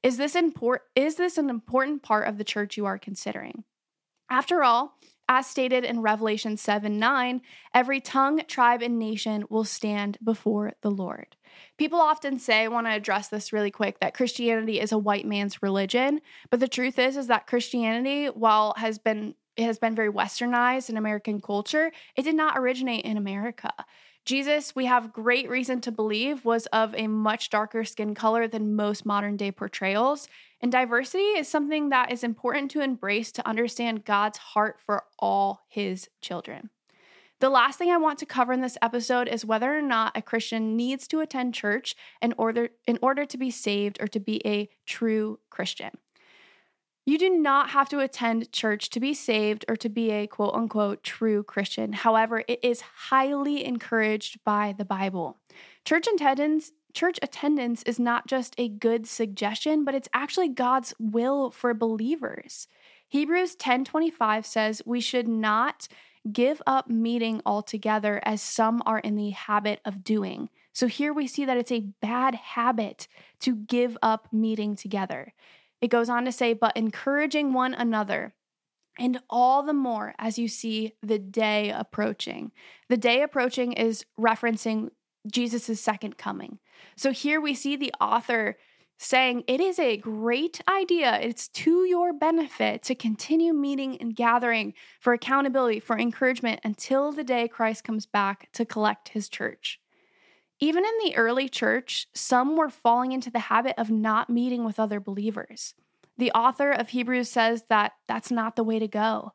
Is 0.03 0.17
this 0.17 0.35
important 0.35 0.83
is 0.95 1.15
this 1.15 1.37
an 1.37 1.49
important 1.49 2.01
part 2.01 2.27
of 2.27 2.37
the 2.37 2.43
church 2.43 2.77
you 2.77 2.85
are 2.85 2.97
considering? 2.97 3.63
After 4.29 4.63
all, 4.63 4.97
as 5.31 5.47
stated 5.47 5.85
in 5.85 6.01
Revelation 6.01 6.57
7 6.57 6.97
9, 6.99 7.41
every 7.73 8.01
tongue, 8.01 8.41
tribe, 8.47 8.81
and 8.81 8.99
nation 8.99 9.45
will 9.49 9.63
stand 9.63 10.17
before 10.23 10.73
the 10.81 10.91
Lord. 10.91 11.37
People 11.77 11.99
often 11.99 12.37
say, 12.37 12.63
I 12.63 12.67
want 12.67 12.87
to 12.87 12.91
address 12.91 13.29
this 13.29 13.53
really 13.53 13.71
quick, 13.71 13.99
that 13.99 14.13
Christianity 14.13 14.79
is 14.79 14.91
a 14.91 14.97
white 14.97 15.25
man's 15.25 15.61
religion. 15.61 16.21
But 16.49 16.59
the 16.59 16.67
truth 16.67 16.99
is, 16.99 17.15
is 17.15 17.27
that 17.27 17.47
Christianity, 17.47 18.27
while 18.27 18.73
has 18.77 18.99
been 18.99 19.35
it 19.57 19.63
has 19.63 19.79
been 19.79 19.95
very 19.95 20.11
westernized 20.11 20.89
in 20.89 20.97
American 20.97 21.41
culture, 21.41 21.91
it 22.15 22.23
did 22.23 22.35
not 22.35 22.57
originate 22.57 23.05
in 23.05 23.17
America. 23.17 23.73
Jesus, 24.23 24.75
we 24.75 24.85
have 24.85 25.13
great 25.13 25.49
reason 25.49 25.81
to 25.81 25.91
believe, 25.91 26.45
was 26.45 26.67
of 26.67 26.93
a 26.95 27.07
much 27.07 27.49
darker 27.49 27.83
skin 27.83 28.13
color 28.13 28.47
than 28.47 28.75
most 28.75 29.05
modern 29.05 29.35
day 29.35 29.51
portrayals. 29.51 30.27
And 30.61 30.71
diversity 30.71 31.23
is 31.23 31.47
something 31.47 31.89
that 31.89 32.11
is 32.11 32.23
important 32.23 32.69
to 32.71 32.81
embrace 32.81 33.31
to 33.33 33.47
understand 33.47 34.05
God's 34.05 34.37
heart 34.37 34.79
for 34.85 35.05
all 35.17 35.61
his 35.67 36.07
children. 36.21 36.69
The 37.39 37.49
last 37.49 37.79
thing 37.79 37.89
I 37.89 37.97
want 37.97 38.19
to 38.19 38.27
cover 38.27 38.53
in 38.53 38.61
this 38.61 38.77
episode 38.83 39.27
is 39.27 39.43
whether 39.43 39.75
or 39.75 39.81
not 39.81 40.15
a 40.15 40.21
Christian 40.21 40.77
needs 40.77 41.07
to 41.07 41.21
attend 41.21 41.55
church 41.55 41.95
in 42.21 42.35
order 42.37 42.69
in 42.85 42.99
order 43.01 43.25
to 43.25 43.37
be 43.37 43.49
saved 43.49 43.97
or 43.99 44.07
to 44.09 44.19
be 44.19 44.45
a 44.45 44.69
true 44.85 45.39
Christian. 45.49 45.89
You 47.05 47.17
do 47.17 47.29
not 47.29 47.71
have 47.71 47.89
to 47.89 47.99
attend 47.99 48.51
church 48.51 48.89
to 48.91 48.99
be 48.99 49.13
saved 49.13 49.65
or 49.67 49.75
to 49.77 49.89
be 49.89 50.11
a 50.11 50.27
quote 50.27 50.53
unquote 50.53 51.03
true 51.03 51.43
Christian. 51.43 51.93
However, 51.93 52.43
it 52.47 52.59
is 52.63 52.81
highly 52.81 53.65
encouraged 53.65 54.43
by 54.43 54.75
the 54.77 54.85
Bible. 54.85 55.37
Church 55.83 56.07
attendance 56.07 56.71
church 56.93 57.17
attendance 57.21 57.83
is 57.83 57.99
not 57.99 58.27
just 58.27 58.53
a 58.57 58.67
good 58.67 59.07
suggestion, 59.07 59.85
but 59.85 59.95
it's 59.95 60.09
actually 60.13 60.49
God's 60.49 60.93
will 60.99 61.49
for 61.51 61.73
believers. 61.73 62.67
Hebrews 63.07 63.55
10:25 63.55 64.45
says 64.45 64.81
we 64.85 65.01
should 65.01 65.27
not 65.27 65.87
give 66.31 66.61
up 66.67 66.87
meeting 66.87 67.41
altogether 67.45 68.21
as 68.23 68.41
some 68.41 68.83
are 68.85 68.99
in 68.99 69.15
the 69.15 69.31
habit 69.31 69.79
of 69.85 70.03
doing. 70.03 70.49
So 70.71 70.87
here 70.87 71.13
we 71.13 71.27
see 71.27 71.45
that 71.45 71.57
it's 71.57 71.71
a 71.71 71.87
bad 72.01 72.35
habit 72.35 73.07
to 73.39 73.55
give 73.55 73.97
up 74.01 74.31
meeting 74.31 74.75
together. 74.75 75.33
It 75.81 75.89
goes 75.89 76.09
on 76.09 76.25
to 76.25 76.31
say, 76.31 76.53
but 76.53 76.77
encouraging 76.77 77.53
one 77.53 77.73
another. 77.73 78.33
And 78.99 79.19
all 79.29 79.63
the 79.63 79.73
more 79.73 80.13
as 80.19 80.37
you 80.37 80.47
see 80.47 80.93
the 81.01 81.17
day 81.17 81.71
approaching. 81.71 82.51
The 82.89 82.97
day 82.97 83.21
approaching 83.21 83.73
is 83.73 84.05
referencing 84.19 84.89
Jesus' 85.31 85.81
second 85.81 86.17
coming. 86.17 86.59
So 86.95 87.11
here 87.11 87.41
we 87.41 87.53
see 87.53 87.75
the 87.75 87.93
author 87.99 88.57
saying 89.01 89.43
it 89.47 89.59
is 89.59 89.79
a 89.79 89.97
great 89.97 90.61
idea. 90.69 91.19
It's 91.19 91.47
to 91.47 91.85
your 91.85 92.13
benefit 92.13 92.83
to 92.83 92.93
continue 92.93 93.51
meeting 93.51 93.97
and 93.97 94.15
gathering 94.15 94.75
for 94.99 95.13
accountability, 95.13 95.79
for 95.79 95.97
encouragement 95.97 96.59
until 96.63 97.11
the 97.11 97.23
day 97.23 97.47
Christ 97.47 97.83
comes 97.83 98.05
back 98.05 98.49
to 98.53 98.63
collect 98.63 99.09
his 99.09 99.27
church. 99.27 99.80
Even 100.63 100.85
in 100.85 100.91
the 101.03 101.17
early 101.17 101.49
church, 101.49 102.07
some 102.13 102.55
were 102.55 102.69
falling 102.69 103.11
into 103.11 103.31
the 103.31 103.39
habit 103.39 103.73
of 103.79 103.89
not 103.89 104.29
meeting 104.29 104.63
with 104.63 104.79
other 104.79 104.99
believers. 104.99 105.73
The 106.19 106.31
author 106.33 106.71
of 106.71 106.89
Hebrews 106.89 107.29
says 107.29 107.63
that 107.69 107.93
that's 108.07 108.29
not 108.29 108.55
the 108.55 108.63
way 108.63 108.77
to 108.77 108.87
go. 108.87 109.33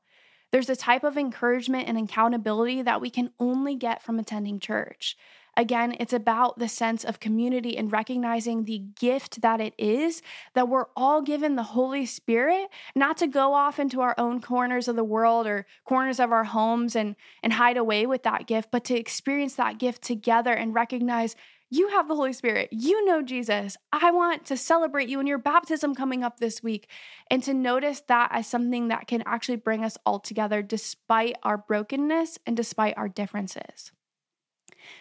There's 0.52 0.70
a 0.70 0.76
type 0.76 1.02
of 1.02 1.18
encouragement 1.18 1.88
and 1.88 1.98
accountability 1.98 2.82
that 2.82 3.00
we 3.00 3.10
can 3.10 3.32
only 3.40 3.74
get 3.74 4.02
from 4.02 4.20
attending 4.20 4.60
church. 4.60 5.16
Again, 5.56 5.96
it's 5.98 6.12
about 6.12 6.58
the 6.58 6.68
sense 6.68 7.02
of 7.02 7.18
community 7.18 7.78
and 7.78 7.90
recognizing 7.90 8.64
the 8.64 8.78
gift 8.78 9.40
that 9.40 9.60
it 9.60 9.72
is 9.78 10.20
that 10.54 10.68
we're 10.68 10.86
all 10.94 11.22
given 11.22 11.56
the 11.56 11.62
Holy 11.62 12.04
Spirit, 12.04 12.68
not 12.94 13.16
to 13.18 13.26
go 13.26 13.54
off 13.54 13.78
into 13.78 14.02
our 14.02 14.14
own 14.18 14.40
corners 14.42 14.86
of 14.86 14.96
the 14.96 15.04
world 15.04 15.46
or 15.46 15.66
corners 15.84 16.20
of 16.20 16.30
our 16.30 16.44
homes 16.44 16.94
and, 16.94 17.16
and 17.42 17.54
hide 17.54 17.78
away 17.78 18.04
with 18.04 18.22
that 18.24 18.46
gift, 18.46 18.70
but 18.70 18.84
to 18.84 18.98
experience 18.98 19.54
that 19.54 19.78
gift 19.78 20.02
together 20.02 20.52
and 20.52 20.74
recognize 20.74 21.36
you 21.68 21.88
have 21.88 22.06
the 22.06 22.14
Holy 22.14 22.32
Spirit. 22.32 22.68
You 22.70 23.04
know 23.04 23.22
Jesus. 23.22 23.76
I 23.92 24.12
want 24.12 24.44
to 24.46 24.56
celebrate 24.56 25.08
you 25.08 25.18
in 25.18 25.26
your 25.26 25.38
baptism 25.38 25.94
coming 25.94 26.22
up 26.22 26.38
this 26.38 26.62
week 26.62 26.88
and 27.28 27.42
to 27.42 27.54
notice 27.54 28.02
that 28.06 28.30
as 28.32 28.46
something 28.46 28.88
that 28.88 29.08
can 29.08 29.22
actually 29.26 29.56
bring 29.56 29.84
us 29.84 29.98
all 30.06 30.20
together 30.20 30.62
despite 30.62 31.36
our 31.42 31.58
brokenness 31.58 32.38
and 32.46 32.56
despite 32.56 32.96
our 32.96 33.08
differences. 33.08 33.90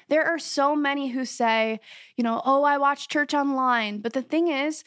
There 0.09 0.23
are 0.23 0.39
so 0.39 0.75
many 0.75 1.09
who 1.09 1.25
say, 1.25 1.79
you 2.15 2.23
know, 2.23 2.41
oh, 2.45 2.63
I 2.63 2.77
watch 2.77 3.07
church 3.07 3.33
online. 3.33 4.01
But 4.01 4.13
the 4.13 4.21
thing 4.21 4.47
is, 4.47 4.83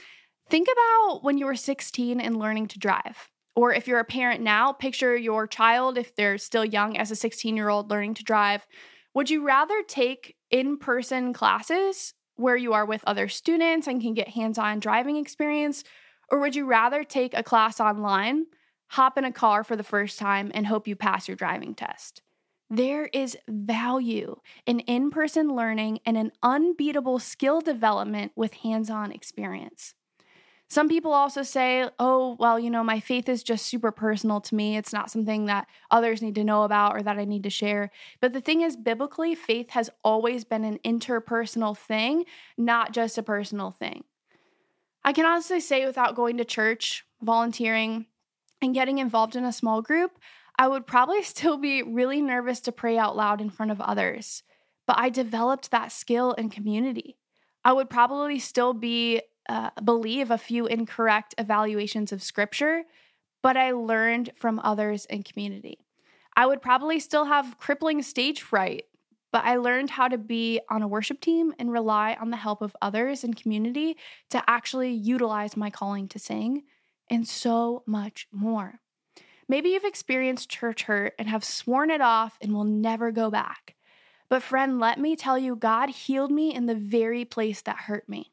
think 0.49 0.69
about 0.71 1.21
when 1.23 1.39
you 1.39 1.47
were 1.47 1.57
16 1.57 2.21
and 2.21 2.39
learning 2.39 2.69
to 2.69 2.79
drive. 2.79 3.31
Or 3.57 3.73
if 3.73 3.89
you're 3.89 3.99
a 3.99 4.05
parent 4.05 4.41
now, 4.41 4.73
picture 4.73 5.17
your 5.17 5.47
child, 5.47 5.99
if 5.99 6.15
they're 6.15 6.39
still 6.39 6.65
young, 6.65 6.97
as 6.97 7.11
a 7.11 7.17
16 7.17 7.57
year 7.57 7.69
old 7.69 7.91
learning 7.91 8.15
to 8.15 8.25
drive. 8.25 8.67
Would 9.15 9.31
you 9.31 9.45
rather 9.45 9.83
take 9.83 10.37
in 10.51 10.79
person 10.79 11.33
classes 11.33 12.15
where 12.37 12.57
you 12.57 12.73
are 12.73 12.87
with 12.87 13.03
other 13.05 13.29
students 13.29 13.89
and 13.89 14.01
can 14.01 14.15
get 14.15 14.29
hands 14.29 14.59
on 14.59 14.79
driving 14.79 15.17
experience? 15.17 15.83
Or 16.31 16.39
would 16.41 16.55
you 16.55 16.67
rather 16.67 17.03
take 17.03 17.35
a 17.35 17.43
class 17.43 17.81
online 17.81 18.47
hop 18.89 19.19
in 19.19 19.25
a 19.25 19.33
car 19.33 19.65
for 19.65 19.77
the 19.77 19.83
first 19.83 20.19
time 20.19 20.51
and 20.55 20.67
hope 20.67 20.89
you 20.89 20.97
pass 20.97 21.29
your 21.29 21.37
driving 21.37 21.75
test. 21.75 22.23
There 22.71 23.07
is 23.07 23.37
value 23.49 24.41
in 24.67 24.81
in 24.81 25.11
person 25.11 25.55
learning 25.55 26.01
and 26.05 26.17
an 26.17 26.33
unbeatable 26.43 27.19
skill 27.19 27.61
development 27.61 28.33
with 28.37 28.55
hands 28.55 28.91
on 28.91 29.11
experience. 29.11 29.95
Some 30.71 30.91
people 30.91 31.15
also 31.15 31.43
say, 31.43 31.89
oh, 31.99 32.37
well, 32.39 32.61
you 32.61 32.69
know, 32.69 32.85
my 32.85 33.01
faith 33.01 33.27
is 33.27 33.43
just 33.43 33.65
super 33.65 33.91
personal 33.91 34.43
to 34.43 34.55
me. 34.55 34.77
It's 34.77 34.93
not 34.93 35.11
something 35.11 35.47
that 35.47 35.67
others 35.91 36.21
need 36.21 36.35
to 36.35 36.45
know 36.45 36.65
about 36.65 36.95
or 36.95 37.03
that 37.03 37.19
I 37.19 37.25
need 37.25 37.45
to 37.45 37.51
share. 37.51 37.91
But 38.21 38.35
the 38.35 38.43
thing 38.43 38.61
is, 38.61 38.77
biblically, 38.77 39.35
faith 39.35 39.71
has 39.71 39.89
always 40.05 40.45
been 40.45 40.65
an 40.65 40.79
interpersonal 40.85 41.75
thing, 41.75 42.27
not 42.59 42.93
just 42.93 43.17
a 43.17 43.23
personal 43.23 43.71
thing. 43.71 44.05
I 45.03 45.15
can 45.15 45.25
honestly 45.25 45.61
say, 45.61 45.87
without 45.87 46.15
going 46.15 46.37
to 46.37 46.45
church, 46.45 47.07
volunteering, 47.23 48.05
and 48.61 48.75
getting 48.75 48.99
involved 48.99 49.37
in 49.37 49.45
a 49.47 49.53
small 49.55 49.81
group, 49.81 50.19
I 50.59 50.69
would 50.69 50.87
probably 50.87 51.23
still 51.35 51.57
be 51.57 51.83
really 51.83 52.21
nervous 52.21 52.61
to 52.61 52.73
pray 52.73 52.99
out 52.99 53.17
loud 53.17 53.41
in 53.41 53.51
front 53.51 53.73
of 53.73 53.81
others. 53.81 54.43
But 54.87 54.99
I 54.99 55.11
developed 55.11 55.71
that 55.71 55.93
skill 55.93 56.33
in 56.33 56.51
community. 56.51 57.19
I 57.65 57.73
would 57.73 57.91
probably 57.91 58.39
still 58.39 58.73
be 58.73 59.21
uh, 59.49 59.71
believe 59.83 60.31
a 60.31 60.39
few 60.39 60.67
incorrect 60.67 61.35
evaluations 61.39 62.13
of 62.13 62.23
scripture, 62.23 62.83
but 63.43 63.57
I 63.57 63.73
learned 63.73 64.31
from 64.35 64.61
others 64.63 65.07
in 65.07 65.23
community. 65.23 65.79
I 66.37 66.47
would 66.47 66.63
probably 66.63 67.01
still 67.01 67.25
have 67.25 67.59
crippling 67.59 68.03
stage 68.03 68.43
fright, 68.43 68.85
but 69.33 69.45
I 69.45 69.57
learned 69.57 69.91
how 69.91 70.09
to 70.09 70.19
be 70.19 70.61
on 70.71 70.83
a 70.83 70.89
worship 70.89 71.21
team 71.21 71.55
and 71.59 71.73
rely 71.73 72.17
on 72.21 72.31
the 72.31 72.37
help 72.37 72.63
of 72.63 72.77
others 72.81 73.25
in 73.25 73.35
community 73.35 73.97
to 74.31 74.43
actually 74.47 74.93
utilize 74.93 75.57
my 75.57 75.71
calling 75.71 76.09
to 76.09 76.19
sing 76.19 76.63
and 77.11 77.27
so 77.27 77.83
much 77.87 78.29
more. 78.31 78.81
Maybe 79.49 79.71
you've 79.71 79.85
experienced 79.85 80.51
church 80.51 80.83
hurt 80.83 81.15
and 81.19 81.29
have 81.29 81.45
sworn 81.45 81.91
it 81.91 82.01
off 82.01 82.37
and 82.41 82.53
will 82.53 82.65
never 82.65 83.11
go 83.11 83.31
back. 83.31 83.75
But, 84.29 84.43
friend, 84.43 84.79
let 84.79 84.99
me 84.99 85.17
tell 85.17 85.39
you, 85.39 85.57
God 85.57 85.89
healed 85.89 86.31
me 86.31 86.55
in 86.55 86.67
the 86.67 86.75
very 86.75 87.25
place 87.25 87.63
that 87.63 87.77
hurt 87.77 88.09
me. 88.09 88.31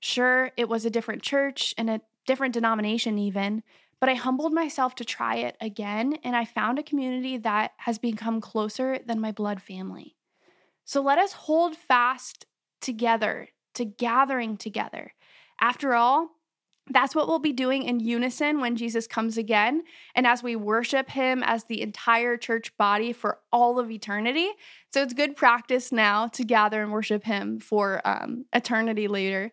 Sure, 0.00 0.50
it 0.56 0.68
was 0.68 0.84
a 0.84 0.90
different 0.90 1.22
church 1.22 1.74
and 1.76 1.90
a 1.90 2.00
different 2.26 2.54
denomination, 2.54 3.18
even, 3.18 3.62
but 4.00 4.08
I 4.08 4.14
humbled 4.14 4.52
myself 4.52 4.94
to 4.96 5.04
try 5.04 5.36
it 5.36 5.56
again, 5.60 6.18
and 6.24 6.34
I 6.34 6.44
found 6.44 6.78
a 6.78 6.82
community 6.82 7.36
that 7.38 7.72
has 7.78 7.98
become 7.98 8.40
closer 8.40 8.98
than 9.04 9.20
my 9.20 9.32
blood 9.32 9.60
family. 9.60 10.16
So 10.84 11.02
let 11.02 11.18
us 11.18 11.32
hold 11.32 11.76
fast 11.76 12.46
together, 12.80 13.48
to 13.74 13.84
gathering 13.84 14.56
together. 14.56 15.12
After 15.60 15.94
all, 15.94 16.30
that's 16.90 17.14
what 17.14 17.26
we'll 17.26 17.38
be 17.38 17.52
doing 17.52 17.82
in 17.82 18.00
unison 18.00 18.60
when 18.60 18.76
Jesus 18.76 19.06
comes 19.06 19.36
again. 19.36 19.82
And 20.14 20.26
as 20.26 20.42
we 20.42 20.54
worship 20.54 21.10
him 21.10 21.42
as 21.42 21.64
the 21.64 21.82
entire 21.82 22.36
church 22.36 22.76
body 22.76 23.12
for 23.12 23.40
all 23.52 23.78
of 23.78 23.90
eternity. 23.90 24.50
So 24.92 25.02
it's 25.02 25.12
good 25.12 25.36
practice 25.36 25.90
now 25.90 26.28
to 26.28 26.44
gather 26.44 26.82
and 26.82 26.92
worship 26.92 27.24
him 27.24 27.58
for 27.58 28.00
um, 28.04 28.44
eternity 28.52 29.08
later. 29.08 29.52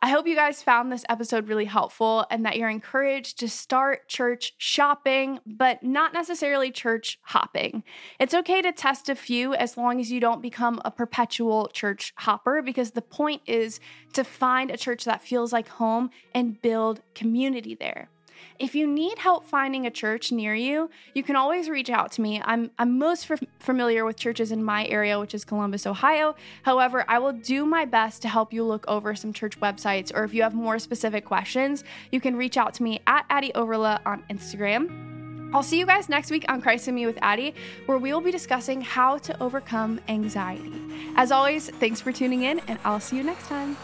I 0.00 0.10
hope 0.10 0.28
you 0.28 0.36
guys 0.36 0.62
found 0.62 0.92
this 0.92 1.04
episode 1.08 1.48
really 1.48 1.64
helpful 1.64 2.24
and 2.30 2.44
that 2.44 2.56
you're 2.56 2.68
encouraged 2.68 3.38
to 3.40 3.48
start 3.48 4.08
church 4.08 4.54
shopping, 4.56 5.40
but 5.44 5.82
not 5.82 6.12
necessarily 6.12 6.70
church 6.70 7.18
hopping. 7.22 7.82
It's 8.20 8.34
okay 8.34 8.62
to 8.62 8.70
test 8.70 9.08
a 9.08 9.16
few 9.16 9.54
as 9.54 9.76
long 9.76 10.00
as 10.00 10.12
you 10.12 10.20
don't 10.20 10.40
become 10.40 10.80
a 10.84 10.92
perpetual 10.92 11.68
church 11.72 12.12
hopper, 12.16 12.62
because 12.62 12.92
the 12.92 13.02
point 13.02 13.42
is 13.46 13.80
to 14.12 14.22
find 14.22 14.70
a 14.70 14.76
church 14.76 15.04
that 15.04 15.22
feels 15.22 15.52
like 15.52 15.68
home 15.68 16.10
and 16.32 16.62
build 16.62 17.00
community 17.14 17.74
there. 17.74 18.08
If 18.58 18.74
you 18.74 18.86
need 18.86 19.18
help 19.18 19.44
finding 19.44 19.86
a 19.86 19.90
church 19.90 20.32
near 20.32 20.54
you, 20.54 20.90
you 21.14 21.22
can 21.22 21.36
always 21.36 21.68
reach 21.68 21.90
out 21.90 22.12
to 22.12 22.20
me. 22.20 22.42
I'm, 22.44 22.70
I'm 22.78 22.98
most 22.98 23.30
f- 23.30 23.42
familiar 23.60 24.04
with 24.04 24.16
churches 24.16 24.52
in 24.52 24.64
my 24.64 24.86
area, 24.86 25.18
which 25.20 25.34
is 25.34 25.44
Columbus, 25.44 25.86
Ohio. 25.86 26.34
However, 26.62 27.04
I 27.08 27.18
will 27.18 27.32
do 27.32 27.64
my 27.64 27.84
best 27.84 28.22
to 28.22 28.28
help 28.28 28.52
you 28.52 28.64
look 28.64 28.84
over 28.88 29.14
some 29.14 29.32
church 29.32 29.60
websites, 29.60 30.12
or 30.14 30.24
if 30.24 30.34
you 30.34 30.42
have 30.42 30.54
more 30.54 30.78
specific 30.78 31.24
questions, 31.24 31.84
you 32.10 32.20
can 32.20 32.36
reach 32.36 32.56
out 32.56 32.74
to 32.74 32.82
me 32.82 33.00
at 33.06 33.24
Addie 33.30 33.52
Overla 33.54 34.00
on 34.04 34.24
Instagram. 34.30 35.16
I'll 35.54 35.62
see 35.62 35.78
you 35.78 35.86
guys 35.86 36.08
next 36.08 36.30
week 36.30 36.44
on 36.48 36.60
Christ 36.60 36.88
in 36.88 36.94
Me 36.94 37.06
with 37.06 37.18
Addie, 37.22 37.54
where 37.86 37.96
we 37.96 38.12
will 38.12 38.20
be 38.20 38.30
discussing 38.30 38.82
how 38.82 39.16
to 39.18 39.42
overcome 39.42 39.98
anxiety. 40.08 40.74
As 41.16 41.32
always, 41.32 41.70
thanks 41.70 42.00
for 42.00 42.12
tuning 42.12 42.42
in, 42.42 42.60
and 42.68 42.78
I'll 42.84 43.00
see 43.00 43.16
you 43.16 43.22
next 43.22 43.46
time. 43.46 43.76